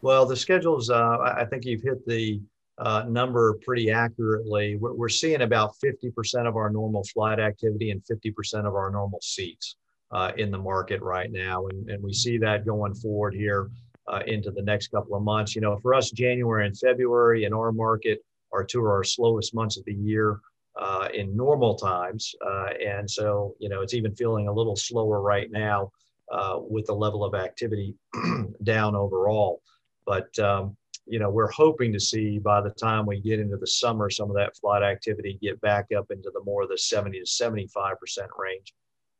Well, 0.00 0.26
the 0.26 0.36
schedules, 0.36 0.90
uh, 0.90 1.34
I 1.36 1.44
think 1.44 1.64
you've 1.64 1.82
hit 1.82 2.06
the 2.06 2.40
uh, 2.78 3.04
number 3.08 3.58
pretty 3.64 3.90
accurately. 3.90 4.76
We're, 4.76 4.92
we're, 4.92 5.08
seeing 5.08 5.42
about 5.42 5.74
50% 5.82 6.46
of 6.46 6.56
our 6.56 6.70
normal 6.70 7.02
flight 7.04 7.40
activity 7.40 7.90
and 7.90 8.02
50% 8.04 8.66
of 8.66 8.74
our 8.74 8.90
normal 8.90 9.20
seats 9.22 9.76
uh, 10.14 10.32
in 10.38 10.50
the 10.50 10.58
market 10.58 11.02
right 11.02 11.30
now. 11.30 11.66
And, 11.66 11.90
and 11.90 12.02
we 12.02 12.14
see 12.14 12.38
that 12.38 12.64
going 12.64 12.94
forward 12.94 13.34
here 13.34 13.70
uh, 14.08 14.20
into 14.26 14.50
the 14.50 14.62
next 14.62 14.88
couple 14.88 15.16
of 15.16 15.22
months. 15.22 15.54
You 15.54 15.60
know, 15.60 15.76
for 15.78 15.94
us, 15.94 16.10
January 16.10 16.66
and 16.66 16.78
February 16.78 17.44
in 17.44 17.52
our 17.52 17.72
market 17.72 18.20
are 18.52 18.64
two 18.64 18.80
of 18.80 18.86
our 18.86 19.04
slowest 19.04 19.54
months 19.54 19.76
of 19.76 19.84
the 19.84 19.94
year. 19.94 20.40
Uh, 20.76 21.06
in 21.14 21.36
normal 21.36 21.76
times. 21.76 22.34
Uh, 22.44 22.70
and 22.84 23.08
so, 23.08 23.54
you 23.60 23.68
know, 23.68 23.80
it's 23.80 23.94
even 23.94 24.12
feeling 24.16 24.48
a 24.48 24.52
little 24.52 24.74
slower 24.74 25.20
right 25.20 25.48
now 25.52 25.88
uh, 26.32 26.56
with 26.58 26.84
the 26.86 26.92
level 26.92 27.22
of 27.24 27.32
activity 27.32 27.94
down 28.64 28.96
overall. 28.96 29.62
But, 30.04 30.36
um, 30.40 30.76
you 31.06 31.20
know, 31.20 31.30
we're 31.30 31.50
hoping 31.52 31.92
to 31.92 32.00
see 32.00 32.40
by 32.40 32.60
the 32.60 32.70
time 32.70 33.06
we 33.06 33.20
get 33.20 33.38
into 33.38 33.56
the 33.56 33.68
summer, 33.68 34.10
some 34.10 34.30
of 34.30 34.36
that 34.36 34.56
flight 34.56 34.82
activity 34.82 35.38
get 35.40 35.60
back 35.60 35.86
up 35.96 36.10
into 36.10 36.30
the 36.34 36.42
more 36.44 36.66
the 36.66 36.76
70 36.76 37.20
to 37.20 37.24
75% 37.24 37.94
range. 38.36 38.74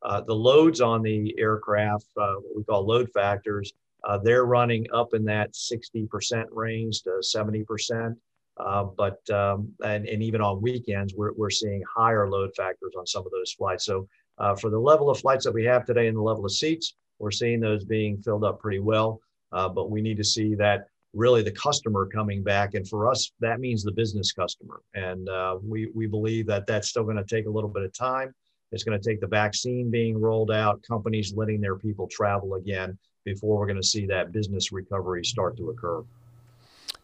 Uh, 0.05 0.21
the 0.21 0.35
loads 0.35 0.81
on 0.81 1.03
the 1.03 1.35
aircraft, 1.39 2.07
uh, 2.19 2.35
what 2.35 2.57
we 2.57 2.65
call 2.65 2.87
load 2.87 3.11
factors, 3.13 3.73
uh, 4.05 4.19
they're 4.19 4.45
running 4.45 4.87
up 4.93 5.15
in 5.15 5.25
that 5.25 5.53
60% 5.53 6.45
range 6.51 7.03
to 7.03 7.11
70%. 7.23 8.15
Uh, 8.59 8.85
but 8.85 9.29
um, 9.31 9.73
and, 9.83 10.07
and 10.07 10.23
even 10.23 10.41
on 10.41 10.61
weekends, 10.61 11.15
we're, 11.15 11.33
we're 11.33 11.51
seeing 11.51 11.83
higher 11.93 12.29
load 12.29 12.51
factors 12.55 12.93
on 12.99 13.07
some 13.07 13.25
of 13.25 13.33
those 13.33 13.53
flights. 13.53 13.87
So 13.87 14.07
uh, 14.39 14.55
for 14.55 14.69
the 14.71 14.79
level 14.79 15.11
of 15.11 15.19
flights 15.19 15.45
that 15.45 15.55
we 15.55 15.65
have 15.65 15.87
today 15.87 16.07
and 16.07 16.17
the 16.17 16.23
level 16.23 16.45
of 16.45 16.53
seats, 16.53 16.95
we're 17.19 17.31
seeing 17.31 17.59
those 17.59 17.85
being 17.85 18.19
filled 18.19 18.45
up 18.45 18.61
pretty 18.61 18.81
well. 18.81 19.21
But 19.51 19.91
we 19.91 20.03
need 20.03 20.17
to 20.17 20.25
see 20.25 20.57
that 20.57 20.89
really 21.13 21.43
the 21.43 21.53
customer 21.53 22.07
coming 22.07 22.43
back, 22.43 22.75
and 22.75 22.89
for 22.89 23.09
us, 23.09 23.31
that 23.39 23.61
means 23.61 23.85
the 23.85 23.93
business 23.93 24.33
customer. 24.33 24.83
And 24.95 25.29
we 25.63 25.89
we 25.95 26.07
believe 26.09 26.47
that 26.49 26.67
that's 26.67 26.89
still 26.89 27.05
going 27.05 27.17
to 27.17 27.25
take 27.25 27.47
a 27.47 27.51
little 27.51 27.71
bit 27.71 27.85
of 27.85 27.93
time. 27.93 28.35
It's 28.75 28.85
going 28.85 29.01
to 29.01 29.09
take 29.09 29.21
the 29.21 29.27
vaccine 29.27 29.91
being 29.91 30.21
rolled 30.21 30.51
out, 30.51 30.83
companies 30.83 31.33
letting 31.35 31.61
their 31.61 31.77
people 31.77 32.09
travel 32.09 32.55
again 32.55 32.99
before 33.25 33.59
we're 33.59 33.67
going 33.67 33.81
to 33.81 33.87
see 33.87 34.07
that 34.07 34.33
business 34.33 34.73
recovery 34.73 35.25
start 35.25 35.57
to 35.57 35.71
occur. 35.71 36.03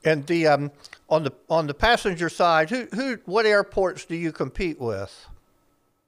And 0.04 0.26
the 0.26 0.46
um, 0.46 0.72
on 1.08 1.24
the 1.24 1.32
on 1.48 1.66
the 1.66 1.74
passenger 1.74 2.28
side, 2.28 2.70
who 2.70 2.86
who 2.94 3.18
what 3.26 3.46
airports 3.46 4.06
do 4.06 4.16
you 4.16 4.32
compete 4.32 4.80
with? 4.80 5.26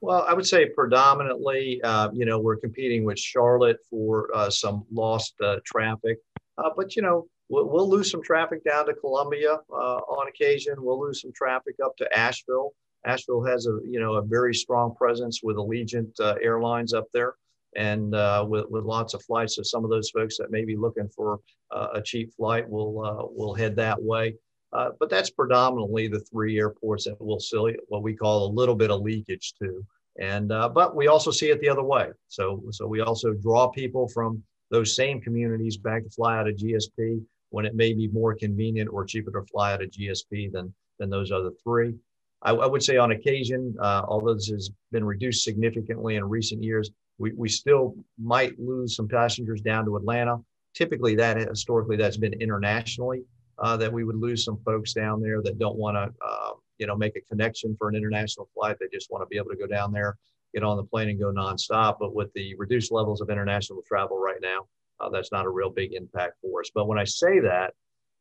Well, 0.01 0.25
I 0.27 0.33
would 0.33 0.45
say 0.45 0.65
predominantly, 0.65 1.81
uh, 1.81 2.09
you 2.11 2.25
know, 2.25 2.39
we're 2.39 2.57
competing 2.57 3.05
with 3.05 3.17
Charlotte 3.17 3.77
for 3.89 4.29
uh, 4.35 4.49
some 4.49 4.85
lost 4.91 5.35
uh, 5.41 5.57
traffic, 5.63 6.17
uh, 6.57 6.71
but 6.75 6.95
you 6.95 7.01
know, 7.03 7.27
we'll, 7.49 7.69
we'll, 7.69 7.89
lose 7.89 8.11
some 8.11 8.21
traffic 8.21 8.63
down 8.65 8.87
to 8.87 8.93
Columbia 8.95 9.59
uh, 9.71 9.73
on 9.73 10.27
occasion. 10.27 10.75
We'll 10.79 10.99
lose 10.99 11.21
some 11.21 11.31
traffic 11.31 11.75
up 11.83 11.95
to 11.97 12.17
Asheville. 12.17 12.73
Asheville 13.05 13.43
has 13.45 13.67
a 13.67 13.79
you 13.85 13.99
know 13.99 14.15
a 14.15 14.21
very 14.21 14.53
strong 14.53 14.95
presence 14.95 15.41
with 15.43 15.57
Allegiant 15.57 16.19
uh, 16.19 16.35
Airlines 16.41 16.93
up 16.93 17.07
there 17.13 17.35
and 17.75 18.13
uh, 18.15 18.45
with, 18.47 18.65
with 18.69 18.83
lots 18.83 19.13
of 19.13 19.23
flights. 19.23 19.55
So 19.55 19.63
some 19.63 19.83
of 19.83 19.89
those 19.89 20.09
folks 20.09 20.37
that 20.37 20.51
may 20.51 20.63
be 20.63 20.75
looking 20.75 21.09
for 21.09 21.39
uh, 21.71 21.87
a 21.93 22.01
cheap 22.01 22.33
flight 22.33 22.69
will 22.69 23.03
uh, 23.03 23.25
will 23.35 23.53
head 23.53 23.75
that 23.77 24.01
way. 24.01 24.35
Uh, 24.71 24.89
but 24.99 25.09
that's 25.09 25.29
predominantly 25.29 26.07
the 26.07 26.19
three 26.19 26.57
airports 26.57 27.05
that 27.05 27.15
we'll 27.19 27.39
see 27.39 27.75
what 27.89 28.01
we 28.01 28.15
call 28.15 28.47
a 28.47 28.53
little 28.53 28.75
bit 28.75 28.89
of 28.89 29.01
leakage 29.01 29.53
to. 29.61 29.85
And 30.19 30.51
uh, 30.51 30.69
but 30.69 30.95
we 30.95 31.07
also 31.07 31.31
see 31.31 31.49
it 31.49 31.59
the 31.61 31.69
other 31.69 31.83
way. 31.83 32.09
So 32.27 32.63
so 32.71 32.87
we 32.87 33.01
also 33.01 33.33
draw 33.33 33.67
people 33.69 34.07
from 34.07 34.43
those 34.71 34.95
same 34.95 35.21
communities 35.21 35.77
back 35.77 36.03
to 36.03 36.09
fly 36.09 36.37
out 36.37 36.47
of 36.47 36.55
GSP 36.55 37.21
when 37.49 37.65
it 37.65 37.75
may 37.75 37.93
be 37.93 38.07
more 38.07 38.33
convenient 38.33 38.89
or 38.91 39.05
cheaper 39.05 39.31
to 39.31 39.45
fly 39.47 39.73
out 39.73 39.83
of 39.83 39.91
GSP 39.91 40.51
than 40.51 40.73
than 40.99 41.09
those 41.09 41.31
other 41.31 41.51
three. 41.63 41.95
I, 42.43 42.51
I 42.51 42.65
would 42.65 42.83
say 42.83 42.97
on 42.97 43.11
occasion, 43.11 43.75
uh, 43.81 44.03
although 44.07 44.33
this 44.33 44.47
has 44.47 44.69
been 44.91 45.05
reduced 45.05 45.43
significantly 45.43 46.15
in 46.15 46.25
recent 46.25 46.63
years, 46.63 46.91
we, 47.17 47.31
we 47.33 47.49
still 47.49 47.95
might 48.21 48.59
lose 48.59 48.95
some 48.95 49.07
passengers 49.07 49.61
down 49.61 49.85
to 49.85 49.95
Atlanta. 49.95 50.37
Typically, 50.73 51.15
that 51.15 51.37
historically 51.37 51.95
that's 51.97 52.17
been 52.17 52.33
internationally 52.33 53.23
uh, 53.59 53.77
that 53.77 53.91
we 53.91 54.03
would 54.03 54.15
lose 54.15 54.43
some 54.43 54.59
folks 54.65 54.93
down 54.93 55.21
there 55.21 55.41
that 55.43 55.59
don't 55.59 55.77
want 55.77 55.95
to, 55.95 56.11
uh, 56.25 56.51
you 56.79 56.87
know, 56.87 56.95
make 56.95 57.15
a 57.15 57.21
connection 57.21 57.75
for 57.77 57.89
an 57.89 57.95
international 57.95 58.49
flight. 58.53 58.77
They 58.79 58.87
just 58.91 59.11
want 59.11 59.21
to 59.21 59.27
be 59.27 59.37
able 59.37 59.51
to 59.51 59.55
go 59.55 59.67
down 59.67 59.91
there, 59.91 60.17
get 60.53 60.63
on 60.63 60.77
the 60.77 60.83
plane, 60.83 61.09
and 61.09 61.19
go 61.19 61.31
nonstop. 61.31 61.97
But 61.99 62.15
with 62.15 62.33
the 62.33 62.55
reduced 62.55 62.91
levels 62.91 63.21
of 63.21 63.29
international 63.29 63.83
travel 63.87 64.17
right 64.17 64.41
now, 64.41 64.67
uh, 64.99 65.09
that's 65.09 65.31
not 65.31 65.45
a 65.45 65.49
real 65.49 65.69
big 65.69 65.93
impact 65.93 66.33
for 66.41 66.61
us. 66.61 66.71
But 66.73 66.87
when 66.87 66.97
I 66.97 67.03
say 67.03 67.39
that, 67.41 67.73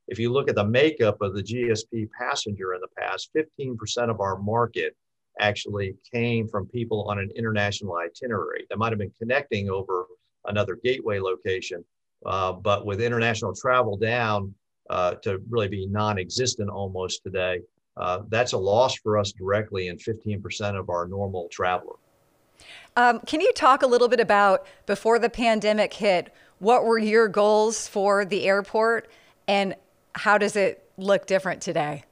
if 0.09 0.19
you 0.19 0.33
look 0.33 0.49
at 0.49 0.55
the 0.55 0.65
makeup 0.65 1.21
of 1.21 1.35
the 1.35 1.43
GSP 1.43 2.09
passenger 2.19 2.75
in 2.75 2.81
the 2.81 2.89
past, 2.99 3.31
15% 3.37 4.11
of 4.11 4.21
our 4.21 4.39
market 4.39 4.97
actually 5.41 5.95
came 6.13 6.49
from 6.49 6.67
people 6.67 7.05
on 7.09 7.19
an 7.19 7.31
international 7.37 7.97
itinerary 7.97 8.67
that 8.69 8.79
might 8.79 8.91
have 8.91 8.99
been 8.99 9.13
connecting 9.19 9.71
over 9.71 10.07
another 10.47 10.79
gateway 10.83 11.19
location. 11.19 11.85
Uh, 12.27 12.53
but 12.53 12.85
with 12.85 13.01
international 13.01 13.55
travel 13.55 13.97
down 13.97 14.55
uh, 14.91 15.15
to 15.15 15.41
really 15.49 15.69
be 15.69 15.87
non 15.87 16.19
existent 16.19 16.69
almost 16.69 17.23
today, 17.23 17.61
uh, 17.97 18.21
that's 18.29 18.53
a 18.53 18.59
loss 18.59 18.97
for 18.97 19.19
us 19.19 19.33
directly 19.33 19.89
in 19.89 19.97
15% 19.97 20.79
of 20.79 20.89
our 20.89 21.07
normal 21.07 21.49
traveler. 21.51 21.97
Um, 22.97 23.21
can 23.21 23.41
you 23.41 23.53
talk 23.55 23.83
a 23.83 23.87
little 23.87 24.09
bit 24.09 24.21
about 24.21 24.67
before 24.87 25.19
the 25.19 25.31
pandemic 25.31 25.95
hit, 25.95 26.33
what 26.59 26.85
were 26.85 26.99
your 26.99 27.29
goals 27.29 27.89
for 27.89 28.25
the 28.25 28.47
airport 28.47 29.11
and 29.49 29.75
how 30.15 30.39
does 30.39 30.57
it 30.57 30.89
look 30.97 31.27
different 31.27 31.63
today? 31.63 32.05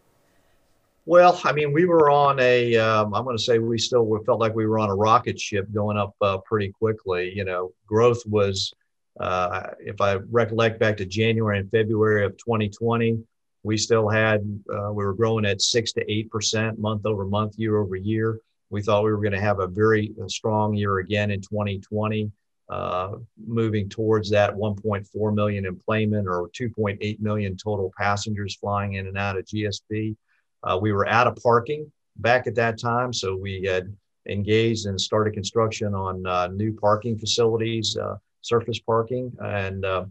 Well, 1.07 1.40
I 1.45 1.52
mean, 1.52 1.73
we 1.73 1.87
were 1.87 2.11
on 2.11 2.38
a. 2.40 2.76
am 2.76 3.11
going 3.11 3.37
to 3.37 3.42
say 3.42 3.59
we 3.59 3.78
still 3.78 4.07
felt 4.25 4.38
like 4.38 4.54
we 4.54 4.66
were 4.66 4.78
on 4.78 4.90
a 4.90 4.95
rocket 4.95 5.40
ship 5.40 5.66
going 5.73 5.97
up 5.97 6.14
uh, 6.21 6.38
pretty 6.38 6.71
quickly. 6.71 7.33
You 7.35 7.45
know, 7.45 7.73
growth 7.87 8.23
was, 8.26 8.73
uh, 9.19 9.69
if 9.80 10.00
I 10.00 10.14
recollect 10.30 10.78
back 10.78 10.97
to 10.99 11.07
January 11.07 11.59
and 11.59 11.71
February 11.71 12.25
of 12.25 12.37
2020, 12.37 13.19
we 13.62 13.76
still 13.76 14.09
had, 14.09 14.40
uh, 14.73 14.92
we 14.92 15.04
were 15.04 15.14
growing 15.14 15.45
at 15.47 15.61
six 15.61 15.92
to 15.92 16.04
8% 16.04 16.78
month 16.78 17.04
over 17.04 17.25
month, 17.25 17.59
year 17.59 17.78
over 17.78 17.97
year. 17.97 18.38
We 18.71 18.83
thought 18.83 19.04
we 19.04 19.11
were 19.11 19.21
going 19.21 19.33
to 19.33 19.40
have 19.40 19.61
a 19.61 19.66
very 19.66 20.14
uh, 20.23 20.28
strong 20.28 20.75
year 20.75 20.99
again 20.99 21.30
in 21.30 21.40
2020. 21.40 22.30
Uh, 22.71 23.17
moving 23.49 23.89
towards 23.89 24.31
that 24.31 24.55
1.4 24.55 25.35
million 25.35 25.65
enplanement 25.65 26.29
or 26.29 26.49
2.8 26.50 27.19
million 27.19 27.57
total 27.57 27.93
passengers 27.99 28.55
flying 28.55 28.93
in 28.93 29.09
and 29.09 29.19
out 29.19 29.37
of 29.37 29.45
GSP. 29.45 30.15
Uh, 30.62 30.79
we 30.81 30.93
were 30.93 31.09
out 31.09 31.27
of 31.27 31.35
parking 31.43 31.91
back 32.19 32.47
at 32.47 32.55
that 32.55 32.79
time, 32.79 33.12
so 33.12 33.35
we 33.35 33.65
had 33.65 33.93
engaged 34.29 34.87
and 34.87 35.00
started 35.00 35.35
construction 35.35 35.97
on 35.97 36.25
uh, 36.29 36.47
new 36.47 36.73
parking 36.73 37.19
facilities, 37.19 37.97
uh, 37.97 38.15
surface 38.41 38.79
parking, 38.79 39.33
and, 39.41 39.85
uh, 39.85 40.05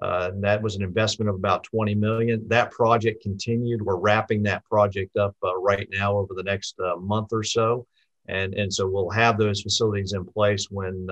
and, 0.00 0.42
that 0.42 0.62
was 0.62 0.74
an 0.74 0.82
investment 0.82 1.28
of 1.28 1.34
about 1.34 1.64
20 1.64 1.94
million. 1.96 2.48
That 2.48 2.70
project 2.70 3.22
continued. 3.22 3.82
We're 3.82 3.96
wrapping 3.96 4.42
that 4.44 4.64
project 4.64 5.18
up 5.18 5.36
right 5.42 5.86
now 5.92 6.16
over 6.16 6.32
the 6.32 6.42
next 6.42 6.78
month 6.98 7.34
or 7.34 7.42
so. 7.42 7.86
And, 8.28 8.54
and 8.54 8.72
so 8.72 8.88
we'll 8.88 9.10
have 9.10 9.38
those 9.38 9.62
facilities 9.62 10.12
in 10.12 10.24
place 10.24 10.68
when 10.70 11.06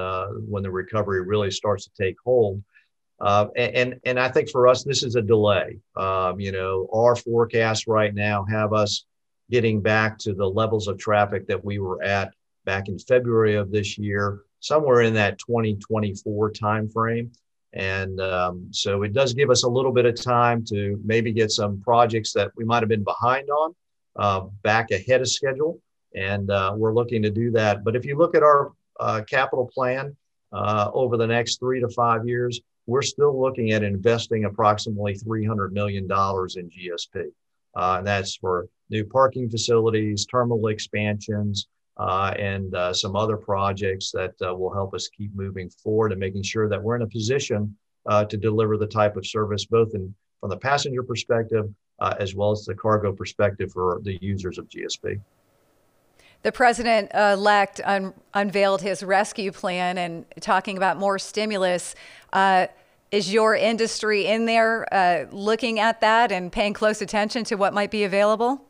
when 0.48 0.62
the 0.62 0.70
recovery 0.70 1.22
really 1.22 1.50
starts 1.50 1.84
to 1.84 2.02
take 2.02 2.16
hold. 2.24 2.62
Uh, 3.20 3.46
and 3.56 4.00
and 4.04 4.18
I 4.18 4.28
think 4.28 4.50
for 4.50 4.66
us 4.66 4.82
this 4.82 5.02
is 5.02 5.16
a 5.16 5.22
delay. 5.22 5.78
Um, 5.96 6.40
you 6.40 6.52
know, 6.52 6.88
our 6.92 7.14
forecasts 7.14 7.86
right 7.86 8.14
now 8.14 8.44
have 8.50 8.72
us 8.72 9.06
getting 9.50 9.80
back 9.80 10.18
to 10.18 10.34
the 10.34 10.48
levels 10.48 10.88
of 10.88 10.98
traffic 10.98 11.46
that 11.46 11.64
we 11.64 11.78
were 11.78 12.02
at 12.02 12.32
back 12.64 12.88
in 12.88 12.98
February 12.98 13.54
of 13.54 13.70
this 13.70 13.98
year, 13.98 14.40
somewhere 14.60 15.02
in 15.02 15.14
that 15.14 15.38
2024 15.38 16.52
timeframe. 16.52 17.30
And 17.72 18.20
um, 18.20 18.68
so 18.70 19.02
it 19.02 19.12
does 19.12 19.34
give 19.34 19.50
us 19.50 19.64
a 19.64 19.68
little 19.68 19.92
bit 19.92 20.06
of 20.06 20.20
time 20.20 20.64
to 20.66 21.00
maybe 21.04 21.32
get 21.32 21.50
some 21.50 21.80
projects 21.82 22.32
that 22.32 22.52
we 22.56 22.64
might 22.64 22.82
have 22.82 22.88
been 22.88 23.04
behind 23.04 23.48
on 23.50 23.74
uh, 24.16 24.40
back 24.62 24.90
ahead 24.90 25.20
of 25.20 25.28
schedule. 25.28 25.80
And 26.14 26.50
uh, 26.50 26.74
we're 26.76 26.94
looking 26.94 27.22
to 27.22 27.30
do 27.30 27.50
that. 27.52 27.84
But 27.84 27.96
if 27.96 28.04
you 28.04 28.16
look 28.16 28.34
at 28.34 28.42
our 28.42 28.72
uh, 29.00 29.22
capital 29.28 29.70
plan 29.72 30.16
uh, 30.52 30.90
over 30.92 31.16
the 31.16 31.26
next 31.26 31.58
three 31.58 31.80
to 31.80 31.88
five 31.88 32.26
years, 32.26 32.60
we're 32.86 33.02
still 33.02 33.40
looking 33.40 33.72
at 33.72 33.82
investing 33.82 34.44
approximately 34.44 35.14
$300 35.14 35.72
million 35.72 36.04
in 36.04 36.08
GSP. 36.08 37.26
Uh, 37.76 37.96
and 37.98 38.06
that's 38.06 38.36
for 38.36 38.68
new 38.90 39.04
parking 39.04 39.50
facilities, 39.50 40.26
terminal 40.26 40.68
expansions, 40.68 41.66
uh, 41.96 42.34
and 42.38 42.74
uh, 42.74 42.92
some 42.92 43.16
other 43.16 43.36
projects 43.36 44.12
that 44.12 44.34
will 44.40 44.72
help 44.72 44.94
us 44.94 45.08
keep 45.08 45.34
moving 45.34 45.70
forward 45.70 46.12
and 46.12 46.20
making 46.20 46.42
sure 46.42 46.68
that 46.68 46.82
we're 46.82 46.96
in 46.96 47.02
a 47.02 47.06
position 47.06 47.74
to 48.28 48.36
deliver 48.36 48.76
the 48.76 48.86
type 48.86 49.16
of 49.16 49.26
service 49.26 49.64
both 49.64 49.94
in 49.94 50.14
from 50.40 50.50
the 50.50 50.56
passenger 50.56 51.02
perspective 51.02 51.66
as 52.20 52.34
well 52.34 52.50
as 52.50 52.64
the 52.64 52.74
cargo 52.74 53.12
perspective 53.12 53.72
for 53.72 54.00
the 54.02 54.18
users 54.20 54.58
of 54.58 54.68
GSP. 54.68 55.20
The 56.44 56.52
president 56.52 57.10
elect 57.14 57.80
un- 57.84 58.12
unveiled 58.34 58.82
his 58.82 59.02
rescue 59.02 59.50
plan 59.50 59.96
and 59.96 60.26
talking 60.42 60.76
about 60.76 60.98
more 60.98 61.18
stimulus. 61.18 61.94
Uh, 62.34 62.66
is 63.10 63.32
your 63.32 63.54
industry 63.54 64.26
in 64.26 64.44
there 64.44 64.86
uh, 64.92 65.24
looking 65.32 65.80
at 65.80 66.02
that 66.02 66.30
and 66.30 66.52
paying 66.52 66.74
close 66.74 67.00
attention 67.00 67.44
to 67.44 67.54
what 67.54 67.72
might 67.72 67.90
be 67.90 68.04
available? 68.04 68.62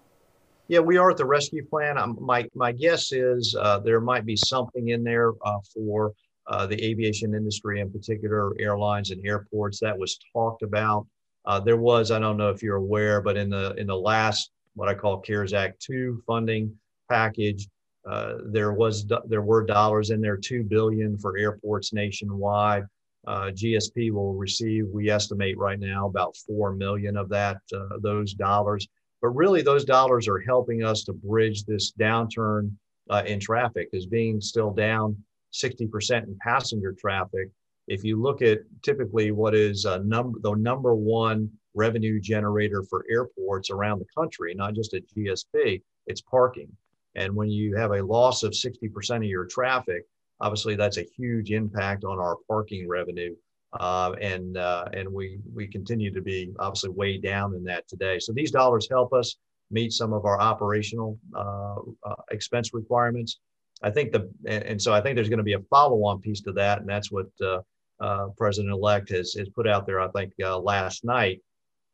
Yeah, 0.68 0.78
we 0.78 0.98
are 0.98 1.10
at 1.10 1.16
the 1.16 1.24
rescue 1.24 1.66
plan. 1.66 1.98
Um, 1.98 2.16
my 2.20 2.48
my 2.54 2.70
guess 2.70 3.10
is 3.10 3.56
uh, 3.58 3.80
there 3.80 4.00
might 4.00 4.24
be 4.24 4.36
something 4.36 4.90
in 4.90 5.02
there 5.02 5.32
uh, 5.44 5.58
for 5.74 6.12
uh, 6.46 6.66
the 6.68 6.80
aviation 6.80 7.34
industry, 7.34 7.80
in 7.80 7.90
particular, 7.90 8.52
airlines 8.60 9.10
and 9.10 9.26
airports. 9.26 9.80
That 9.80 9.98
was 9.98 10.16
talked 10.32 10.62
about. 10.62 11.08
Uh, 11.44 11.58
there 11.58 11.76
was, 11.76 12.12
I 12.12 12.20
don't 12.20 12.36
know 12.36 12.50
if 12.50 12.62
you're 12.62 12.76
aware, 12.76 13.20
but 13.20 13.36
in 13.36 13.50
the 13.50 13.74
in 13.78 13.88
the 13.88 13.96
last 13.96 14.52
what 14.74 14.88
I 14.88 14.94
call 14.94 15.18
CARES 15.18 15.52
Act 15.52 15.80
two 15.80 16.22
funding 16.24 16.72
package, 17.10 17.68
uh, 18.06 18.34
there 18.46 18.72
was 18.72 19.06
there 19.26 19.42
were 19.42 19.64
dollars 19.64 20.10
in 20.10 20.20
there, 20.20 20.36
two 20.36 20.62
billion 20.62 21.16
for 21.18 21.36
airports 21.38 21.92
nationwide. 21.92 22.84
Uh, 23.26 23.50
GSP 23.54 24.10
will 24.10 24.34
receive, 24.34 24.86
we 24.92 25.08
estimate 25.08 25.56
right 25.56 25.80
now, 25.80 26.06
about 26.06 26.36
four 26.36 26.74
million 26.74 27.16
of 27.16 27.30
that 27.30 27.56
uh, 27.74 27.96
those 28.00 28.34
dollars. 28.34 28.86
But 29.22 29.28
really, 29.28 29.62
those 29.62 29.86
dollars 29.86 30.28
are 30.28 30.40
helping 30.40 30.84
us 30.84 31.04
to 31.04 31.14
bridge 31.14 31.64
this 31.64 31.92
downturn 31.98 32.72
uh, 33.08 33.22
in 33.26 33.40
traffic, 33.40 33.88
as 33.94 34.04
being 34.04 34.42
still 34.42 34.70
down 34.70 35.16
60% 35.54 36.24
in 36.24 36.36
passenger 36.42 36.94
traffic. 36.98 37.48
If 37.88 38.04
you 38.04 38.20
look 38.20 38.42
at 38.42 38.58
typically 38.82 39.30
what 39.30 39.54
is 39.54 39.86
number 40.04 40.38
the 40.40 40.54
number 40.54 40.94
one 40.94 41.50
revenue 41.74 42.20
generator 42.20 42.82
for 42.82 43.06
airports 43.10 43.70
around 43.70 44.00
the 44.00 44.06
country, 44.14 44.54
not 44.54 44.74
just 44.74 44.92
at 44.92 45.02
GSP, 45.16 45.80
it's 46.06 46.20
parking. 46.20 46.68
And 47.16 47.34
when 47.34 47.48
you 47.48 47.76
have 47.76 47.92
a 47.92 48.02
loss 48.02 48.42
of 48.42 48.52
60% 48.52 49.16
of 49.16 49.24
your 49.24 49.46
traffic, 49.46 50.04
obviously 50.40 50.76
that's 50.76 50.98
a 50.98 51.06
huge 51.16 51.50
impact 51.50 52.04
on 52.04 52.18
our 52.18 52.36
parking 52.48 52.88
revenue. 52.88 53.34
Uh, 53.80 54.14
and 54.20 54.56
uh, 54.56 54.84
and 54.92 55.12
we 55.12 55.38
we 55.52 55.66
continue 55.66 56.12
to 56.12 56.22
be 56.22 56.52
obviously 56.60 56.90
way 56.90 57.18
down 57.18 57.54
in 57.54 57.64
that 57.64 57.86
today. 57.88 58.20
So 58.20 58.32
these 58.32 58.52
dollars 58.52 58.86
help 58.88 59.12
us 59.12 59.36
meet 59.70 59.92
some 59.92 60.12
of 60.12 60.24
our 60.24 60.40
operational 60.40 61.18
uh, 61.34 61.76
uh 62.04 62.14
expense 62.30 62.72
requirements. 62.72 63.40
I 63.82 63.90
think 63.90 64.12
the 64.12 64.30
and 64.46 64.80
so 64.80 64.92
I 64.92 65.00
think 65.00 65.16
there's 65.16 65.28
going 65.28 65.38
to 65.38 65.44
be 65.44 65.54
a 65.54 65.60
follow-on 65.70 66.20
piece 66.20 66.40
to 66.42 66.52
that, 66.52 66.80
and 66.80 66.88
that's 66.88 67.10
what 67.10 67.26
uh, 67.42 67.62
uh, 68.00 68.28
President-elect 68.36 69.10
has 69.10 69.34
has 69.34 69.48
put 69.48 69.66
out 69.66 69.86
there. 69.86 70.00
I 70.00 70.08
think 70.08 70.32
last 70.38 71.04
night. 71.04 71.40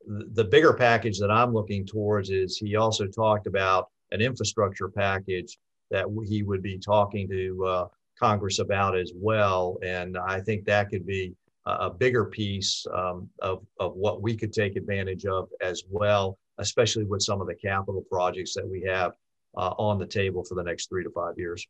The 0.06 0.44
bigger 0.44 0.72
package 0.72 1.18
that 1.18 1.30
I'm 1.30 1.52
looking 1.52 1.84
towards 1.84 2.30
is 2.30 2.56
he 2.56 2.76
also 2.76 3.06
talked 3.06 3.46
about 3.46 3.90
an 4.12 4.20
infrastructure 4.20 4.88
package 4.88 5.58
that 5.90 6.06
he 6.28 6.42
would 6.42 6.62
be 6.62 6.78
talking 6.78 7.28
to 7.28 7.88
Congress 8.18 8.58
about 8.58 8.96
as 8.96 9.12
well. 9.14 9.78
And 9.82 10.16
I 10.18 10.40
think 10.40 10.64
that 10.66 10.90
could 10.90 11.06
be 11.06 11.34
a 11.66 11.90
bigger 11.90 12.24
piece 12.24 12.86
um, 12.94 13.28
of, 13.40 13.64
of 13.78 13.94
what 13.94 14.22
we 14.22 14.36
could 14.36 14.52
take 14.52 14.76
advantage 14.76 15.26
of 15.26 15.48
as 15.60 15.84
well, 15.88 16.38
especially 16.58 17.04
with 17.04 17.22
some 17.22 17.40
of 17.40 17.46
the 17.46 17.54
capital 17.54 18.04
projects 18.10 18.54
that 18.54 18.66
we 18.66 18.82
have 18.82 19.12
uh, 19.56 19.70
on 19.78 19.98
the 19.98 20.06
table 20.06 20.44
for 20.44 20.54
the 20.54 20.62
next 20.62 20.88
three 20.88 21.04
to 21.04 21.10
five 21.10 21.34
years. 21.36 21.66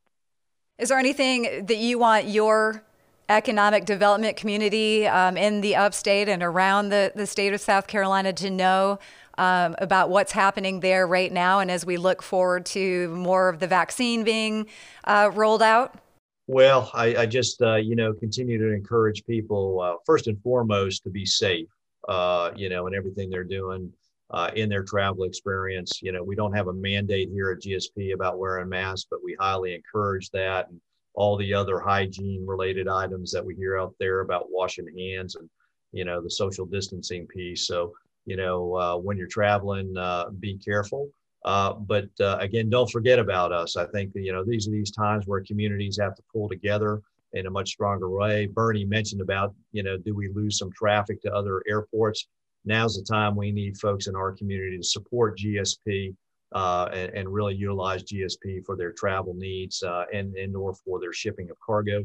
Is 0.78 0.88
there 0.88 0.98
anything 0.98 1.66
that 1.66 1.76
you 1.76 1.98
want 1.98 2.26
your 2.26 2.82
economic 3.28 3.84
development 3.84 4.36
community 4.36 5.06
um, 5.06 5.36
in 5.36 5.60
the 5.60 5.76
upstate 5.76 6.28
and 6.28 6.42
around 6.42 6.88
the, 6.88 7.12
the 7.14 7.26
state 7.26 7.52
of 7.52 7.60
South 7.60 7.86
Carolina 7.86 8.32
to 8.32 8.50
know 8.50 8.98
um, 9.40 9.74
about 9.78 10.10
what's 10.10 10.32
happening 10.32 10.80
there 10.80 11.06
right 11.06 11.32
now 11.32 11.60
and 11.60 11.70
as 11.70 11.86
we 11.86 11.96
look 11.96 12.22
forward 12.22 12.66
to 12.66 13.08
more 13.08 13.48
of 13.48 13.58
the 13.58 13.66
vaccine 13.66 14.22
being 14.22 14.66
uh, 15.04 15.30
rolled 15.32 15.62
out? 15.62 15.98
Well, 16.46 16.90
I, 16.92 17.16
I 17.16 17.26
just 17.26 17.62
uh, 17.62 17.76
you 17.76 17.96
know 17.96 18.12
continue 18.12 18.58
to 18.58 18.74
encourage 18.74 19.24
people 19.24 19.80
uh, 19.80 19.94
first 20.04 20.26
and 20.26 20.40
foremost 20.42 21.04
to 21.04 21.10
be 21.10 21.24
safe, 21.24 21.68
uh, 22.06 22.50
you 22.54 22.68
know, 22.68 22.86
in 22.86 22.94
everything 22.94 23.30
they're 23.30 23.44
doing 23.44 23.90
uh, 24.30 24.50
in 24.54 24.68
their 24.68 24.82
travel 24.82 25.24
experience. 25.24 26.02
You 26.02 26.12
know, 26.12 26.22
we 26.22 26.36
don't 26.36 26.52
have 26.52 26.68
a 26.68 26.72
mandate 26.74 27.30
here 27.32 27.50
at 27.50 27.62
GSP 27.62 28.12
about 28.12 28.38
wearing 28.38 28.68
masks, 28.68 29.06
but 29.10 29.24
we 29.24 29.36
highly 29.40 29.74
encourage 29.74 30.28
that 30.30 30.68
and 30.68 30.78
all 31.14 31.38
the 31.38 31.54
other 31.54 31.80
hygiene 31.80 32.44
related 32.46 32.88
items 32.88 33.32
that 33.32 33.44
we 33.44 33.54
hear 33.54 33.78
out 33.78 33.94
there 33.98 34.20
about 34.20 34.50
washing 34.50 34.86
hands 34.98 35.36
and 35.36 35.48
you 35.92 36.04
know 36.04 36.20
the 36.20 36.30
social 36.30 36.66
distancing 36.66 37.26
piece. 37.26 37.66
So 37.66 37.94
you 38.26 38.36
know 38.36 38.74
uh, 38.76 38.96
when 38.96 39.16
you're 39.16 39.26
traveling, 39.26 39.96
uh, 39.96 40.30
be 40.30 40.58
careful. 40.58 41.08
Uh, 41.44 41.72
but 41.72 42.08
uh, 42.20 42.36
again, 42.40 42.68
don't 42.68 42.90
forget 42.90 43.18
about 43.18 43.52
us. 43.52 43.76
I 43.76 43.86
think 43.86 44.12
you 44.14 44.32
know 44.32 44.44
these 44.44 44.68
are 44.68 44.72
these 44.72 44.90
times 44.90 45.26
where 45.26 45.42
communities 45.42 45.98
have 46.00 46.14
to 46.16 46.22
pull 46.32 46.48
together 46.48 47.00
in 47.32 47.46
a 47.46 47.50
much 47.50 47.70
stronger 47.70 48.10
way. 48.10 48.46
Burnie 48.46 48.84
mentioned 48.84 49.20
about 49.20 49.54
you 49.72 49.82
know 49.82 49.96
do 49.96 50.14
we 50.14 50.28
lose 50.34 50.58
some 50.58 50.70
traffic 50.72 51.22
to 51.22 51.32
other 51.32 51.62
airports? 51.68 52.28
Now's 52.64 52.96
the 52.96 53.02
time 53.02 53.36
we 53.36 53.52
need 53.52 53.78
folks 53.78 54.06
in 54.06 54.14
our 54.14 54.32
community 54.32 54.76
to 54.76 54.84
support 54.84 55.38
GSP 55.38 56.14
uh, 56.52 56.90
and, 56.92 57.14
and, 57.14 57.28
really 57.32 57.54
utilize 57.54 58.02
GSP 58.02 58.66
for 58.66 58.76
their 58.76 58.92
travel 58.92 59.32
needs 59.34 59.82
uh, 59.82 60.04
and 60.12 60.34
and 60.34 60.54
or 60.54 60.74
for 60.74 61.00
their 61.00 61.12
shipping 61.12 61.48
of 61.48 61.56
cargo 61.64 62.04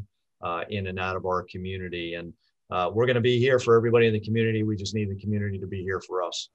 in 0.69 0.87
and 0.87 0.99
out 0.99 1.17
of 1.17 1.25
our 1.25 1.43
community. 1.51 2.13
And 2.13 2.31
we're 2.69 3.05
going 3.05 3.15
to 3.15 3.21
be 3.21 3.39
here 3.39 3.59
for 3.59 3.75
everybody 3.75 4.07
in 4.07 4.13
the 4.13 4.19
community. 4.19 4.63
We 4.63 4.75
just 4.75 4.93
need 4.93 5.09
the 5.09 5.19
community 5.19 5.59
to 5.59 5.67
be 5.67 5.81
here 5.83 6.01
for 6.01 6.23
us. 6.23 6.49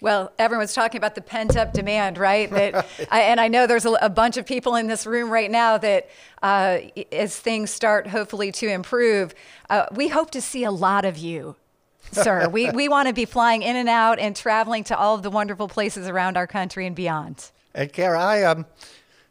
Well, 0.00 0.30
everyone's 0.38 0.74
talking 0.74 0.98
about 0.98 1.14
the 1.14 1.22
pent 1.22 1.56
up 1.56 1.72
demand, 1.72 2.18
right? 2.18 2.50
That, 2.50 2.86
I, 3.10 3.22
and 3.22 3.40
I 3.40 3.48
know 3.48 3.66
there's 3.66 3.86
a, 3.86 3.92
a, 3.92 4.10
bunch 4.10 4.36
of 4.36 4.44
people 4.44 4.76
in 4.76 4.88
this 4.88 5.06
room 5.06 5.30
right 5.30 5.50
now 5.50 5.78
that, 5.78 6.08
uh, 6.42 6.78
as 7.10 7.38
things 7.38 7.70
start 7.70 8.06
hopefully 8.06 8.52
to 8.52 8.68
improve, 8.68 9.34
uh, 9.70 9.86
we 9.92 10.08
hope 10.08 10.30
to 10.32 10.40
see 10.40 10.64
a 10.64 10.70
lot 10.70 11.04
of 11.04 11.16
you, 11.16 11.56
sir. 12.12 12.48
we 12.48 12.70
we 12.70 12.88
want 12.90 13.08
to 13.08 13.14
be 13.14 13.24
flying 13.24 13.62
in 13.62 13.76
and 13.76 13.88
out 13.88 14.18
and 14.18 14.36
traveling 14.36 14.84
to 14.84 14.96
all 14.96 15.14
of 15.14 15.22
the 15.22 15.30
wonderful 15.30 15.66
places 15.66 16.08
around 16.08 16.36
our 16.36 16.46
country 16.46 16.86
and 16.86 16.94
beyond. 16.94 17.50
And 17.74 17.90
Kara, 17.92 18.22
I 18.22 18.42
um, 18.42 18.66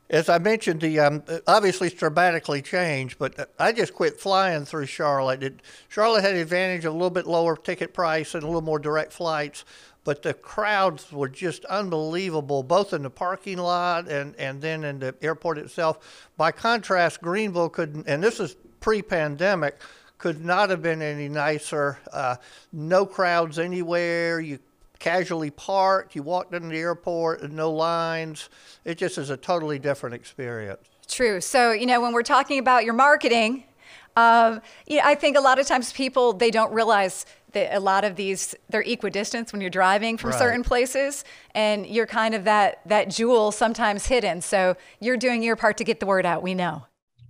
as 0.10 0.30
I 0.30 0.38
mentioned, 0.38 0.82
the 0.82 1.00
um, 1.00 1.24
obviously 1.48 1.88
it's 1.88 1.96
dramatically 1.96 2.62
changed, 2.62 3.18
but 3.18 3.52
I 3.58 3.72
just 3.72 3.94
quit 3.94 4.20
flying 4.20 4.66
through 4.66 4.86
Charlotte. 4.86 5.44
It, 5.44 5.62
Charlotte 5.90 6.24
had 6.24 6.36
the 6.36 6.42
advantage 6.42 6.86
of 6.86 6.94
a 6.94 6.98
little 6.98 7.10
bit 7.10 7.26
lower 7.26 7.56
ticket 7.56 7.94
price 7.94 8.36
and 8.36 8.44
a 8.44 8.48
little 8.48 8.62
more 8.62 8.80
direct 8.80 9.14
flights 9.14 9.66
but 10.06 10.22
the 10.22 10.36
crowds 10.36 11.12
were 11.12 11.28
just 11.28 11.66
unbelievable, 11.66 12.64
both 12.64 12.94
in 12.94 13.02
the 13.02 13.10
parking 13.10 13.58
lot 13.58 14.08
and, 14.08 14.36
and 14.38 14.62
then 14.62 14.86
in 14.86 15.00
the 15.00 15.14
airport 15.22 15.58
itself. 15.58 16.30
By 16.38 16.52
contrast, 16.52 17.22
Greenville 17.22 17.70
could, 17.70 18.04
and 18.08 18.24
this 18.24 18.40
is 18.40 18.56
pre 18.80 19.02
pandemic, 19.02 19.82
could 20.20 20.46
not 20.46 20.70
have 20.70 20.82
been 20.82 21.02
any 21.02 21.28
nicer. 21.28 21.98
Uh, 22.14 22.36
no 22.72 23.06
crowds 23.06 23.60
anywhere. 23.60 24.40
You 24.40 24.60
casually 25.00 25.52
parked, 25.52 26.16
you 26.16 26.24
walked 26.24 26.54
into 26.54 26.70
the 26.70 26.78
airport, 26.78 27.42
and 27.42 27.54
no 27.54 27.72
lines. 27.72 28.50
It 28.84 28.98
just 28.98 29.18
is 29.18 29.30
a 29.30 29.38
totally 29.38 29.80
different 29.80 30.16
experience. 30.16 30.88
True. 31.08 31.42
So, 31.42 31.72
you 31.72 31.86
know, 31.86 32.02
when 32.02 32.14
we're 32.14 32.24
talking 32.24 32.60
about 32.60 32.84
your 32.84 32.94
marketing, 32.94 33.64
um, 34.16 34.62
yeah, 34.88 35.02
I 35.06 35.16
think 35.16 35.38
a 35.38 35.42
lot 35.42 35.60
of 35.60 35.68
times 35.68 35.92
people 35.92 36.34
they 36.34 36.50
don't 36.50 36.74
realize 36.74 37.26
that 37.52 37.76
a 37.76 37.80
lot 37.80 38.04
of 38.04 38.16
these 38.16 38.56
they're 38.70 38.82
equidistant 38.82 39.52
when 39.52 39.62
you're 39.62 39.70
driving 39.70 40.18
from 40.18 40.32
right. 40.32 40.40
certain 40.40 40.64
places, 40.64 41.26
and 41.54 41.86
you're 41.86 42.08
kind 42.08 42.34
of 42.34 42.46
that 42.46 42.80
that 42.86 43.10
jewel 43.10 43.52
sometimes 43.52 44.06
hidden. 44.06 44.42
So 44.42 44.78
you're 45.00 45.18
doing 45.18 45.44
your 45.44 45.56
part 45.56 45.78
to 45.78 45.84
get 45.84 46.00
the 46.00 46.06
word 46.06 46.26
out. 46.26 46.44
We 46.44 46.54
know. 46.54 46.86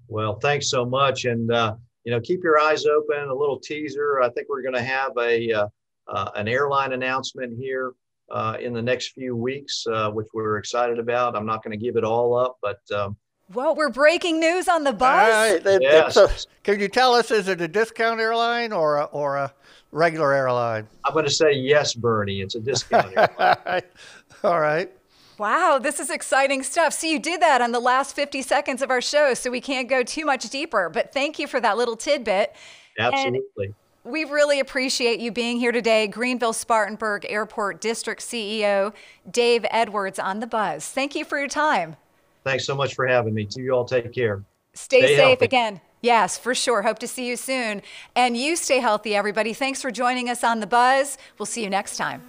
Well, 0.08 0.36
thanks 0.36 0.70
so 0.70 0.86
much, 0.86 1.26
and 1.26 1.52
uh, 1.52 1.76
you 2.04 2.12
know, 2.12 2.20
keep 2.20 2.44
your 2.44 2.60
eyes 2.60 2.86
open. 2.86 3.30
A 3.30 3.34
little 3.34 3.60
teaser. 3.60 4.22
I 4.22 4.30
think 4.30 4.48
we're 4.48 4.62
going 4.62 4.76
to 4.76 4.84
have 4.84 5.12
a 5.18 5.52
uh, 5.52 5.68
an 6.08 6.48
airline 6.48 6.94
announcement 6.94 7.58
here 7.58 7.94
uh, 8.32 8.58
in 8.60 8.74
the 8.74 8.82
next 8.82 9.10
few 9.10 9.36
weeks, 9.36 9.86
uh, 9.88 10.10
which 10.12 10.28
we're 10.34 10.58
excited 10.58 11.00
about. 11.00 11.36
I'm 11.36 11.46
not 11.46 11.64
going 11.64 11.78
to 11.78 11.84
give 11.84 11.96
it 11.96 12.04
all 12.04 12.36
up, 12.36 12.58
but 12.62 12.80
um, 12.96 13.16
well, 13.54 13.76
we're 13.76 13.90
breaking 13.90 14.40
news 14.40 14.68
on 14.68 14.84
the 14.84 14.94
buzz. 14.94 15.64
Right. 15.64 15.82
yes. 15.82 16.18
A, 16.18 16.30
can 16.64 16.80
you 16.80 16.88
tell 16.88 17.14
us, 17.14 17.30
is 17.30 17.48
it 17.48 17.62
a 17.62 17.68
discount 17.68 18.20
airline 18.20 18.74
or 18.74 18.98
a, 18.98 19.04
or 19.06 19.38
a 19.38 19.54
regular 19.92 20.34
airline? 20.34 20.88
I'm 21.04 21.14
going 21.14 21.26
to 21.26 21.32
say 21.32 21.54
yes, 21.54 21.94
Burnie. 21.94 22.42
It's 22.42 22.56
a 22.56 22.60
discount 22.60 23.16
airline. 23.16 23.84
All 24.44 24.60
right. 24.60 24.92
Wow, 25.38 25.80
this 25.82 26.00
is 26.00 26.10
exciting 26.10 26.64
stuff. 26.64 26.94
So 26.94 27.08
you 27.08 27.20
did 27.20 27.42
that 27.42 27.62
on 27.62 27.72
the 27.72 27.80
last 27.80 28.16
50 28.16 28.42
seconds 28.42 28.82
of 28.82 28.90
our 28.90 29.02
show, 29.02 29.34
so 29.34 29.52
we 29.52 29.62
can't 29.62 29.90
go 29.90 30.02
too 30.02 30.26
much 30.26 30.50
deeper. 30.50 30.90
But 30.90 31.14
thank 31.14 31.38
you 31.38 31.46
for 31.46 31.60
that 31.60 31.78
little 31.78 31.98
tidbit. 31.98 32.56
Absolutely. 32.98 33.66
And 33.68 33.76
we 34.06 34.24
really 34.24 34.60
appreciate 34.60 35.20
you 35.20 35.32
being 35.32 35.58
here 35.58 35.72
today. 35.72 36.08
Greenville 36.08 36.54
Spartanburg 36.54 37.26
Airport 37.28 37.82
District 37.82 38.22
CEO 38.22 38.94
Dave 39.30 39.66
Edwards 39.72 40.20
on 40.20 40.40
the 40.40 40.48
buzz. 40.48 40.88
Thank 40.88 41.16
you 41.16 41.26
for 41.26 41.40
your 41.40 41.48
time. 41.48 41.96
Thanks 42.44 42.66
so 42.66 42.76
much 42.76 42.94
for 42.94 43.08
having 43.08 43.34
me. 43.34 43.46
To 43.46 43.62
you 43.62 43.72
all 43.74 43.86
take 43.86 44.14
care. 44.14 44.44
Stay, 44.74 45.00
Stay 45.00 45.16
safe 45.16 45.18
healthy. 45.18 45.46
again. 45.46 45.82
Yes, 46.02 46.38
for 46.38 46.54
sure. 46.54 46.84
Hope 46.84 47.00
to 47.00 47.08
see 47.08 47.28
you 47.28 47.36
soon. 47.36 47.82
And 48.16 48.38
you 48.38 48.56
stay 48.56 48.80
healthy, 48.80 49.16
everybody. 49.16 49.54
Thanks 49.54 49.82
for 49.82 49.90
joining 49.90 50.30
us 50.30 50.44
on 50.44 50.60
The 50.60 50.68
Buzz. 50.68 51.18
We'll 51.40 51.48
see 51.48 51.64
you 51.64 51.70
next 51.72 51.98
time. 51.98 52.22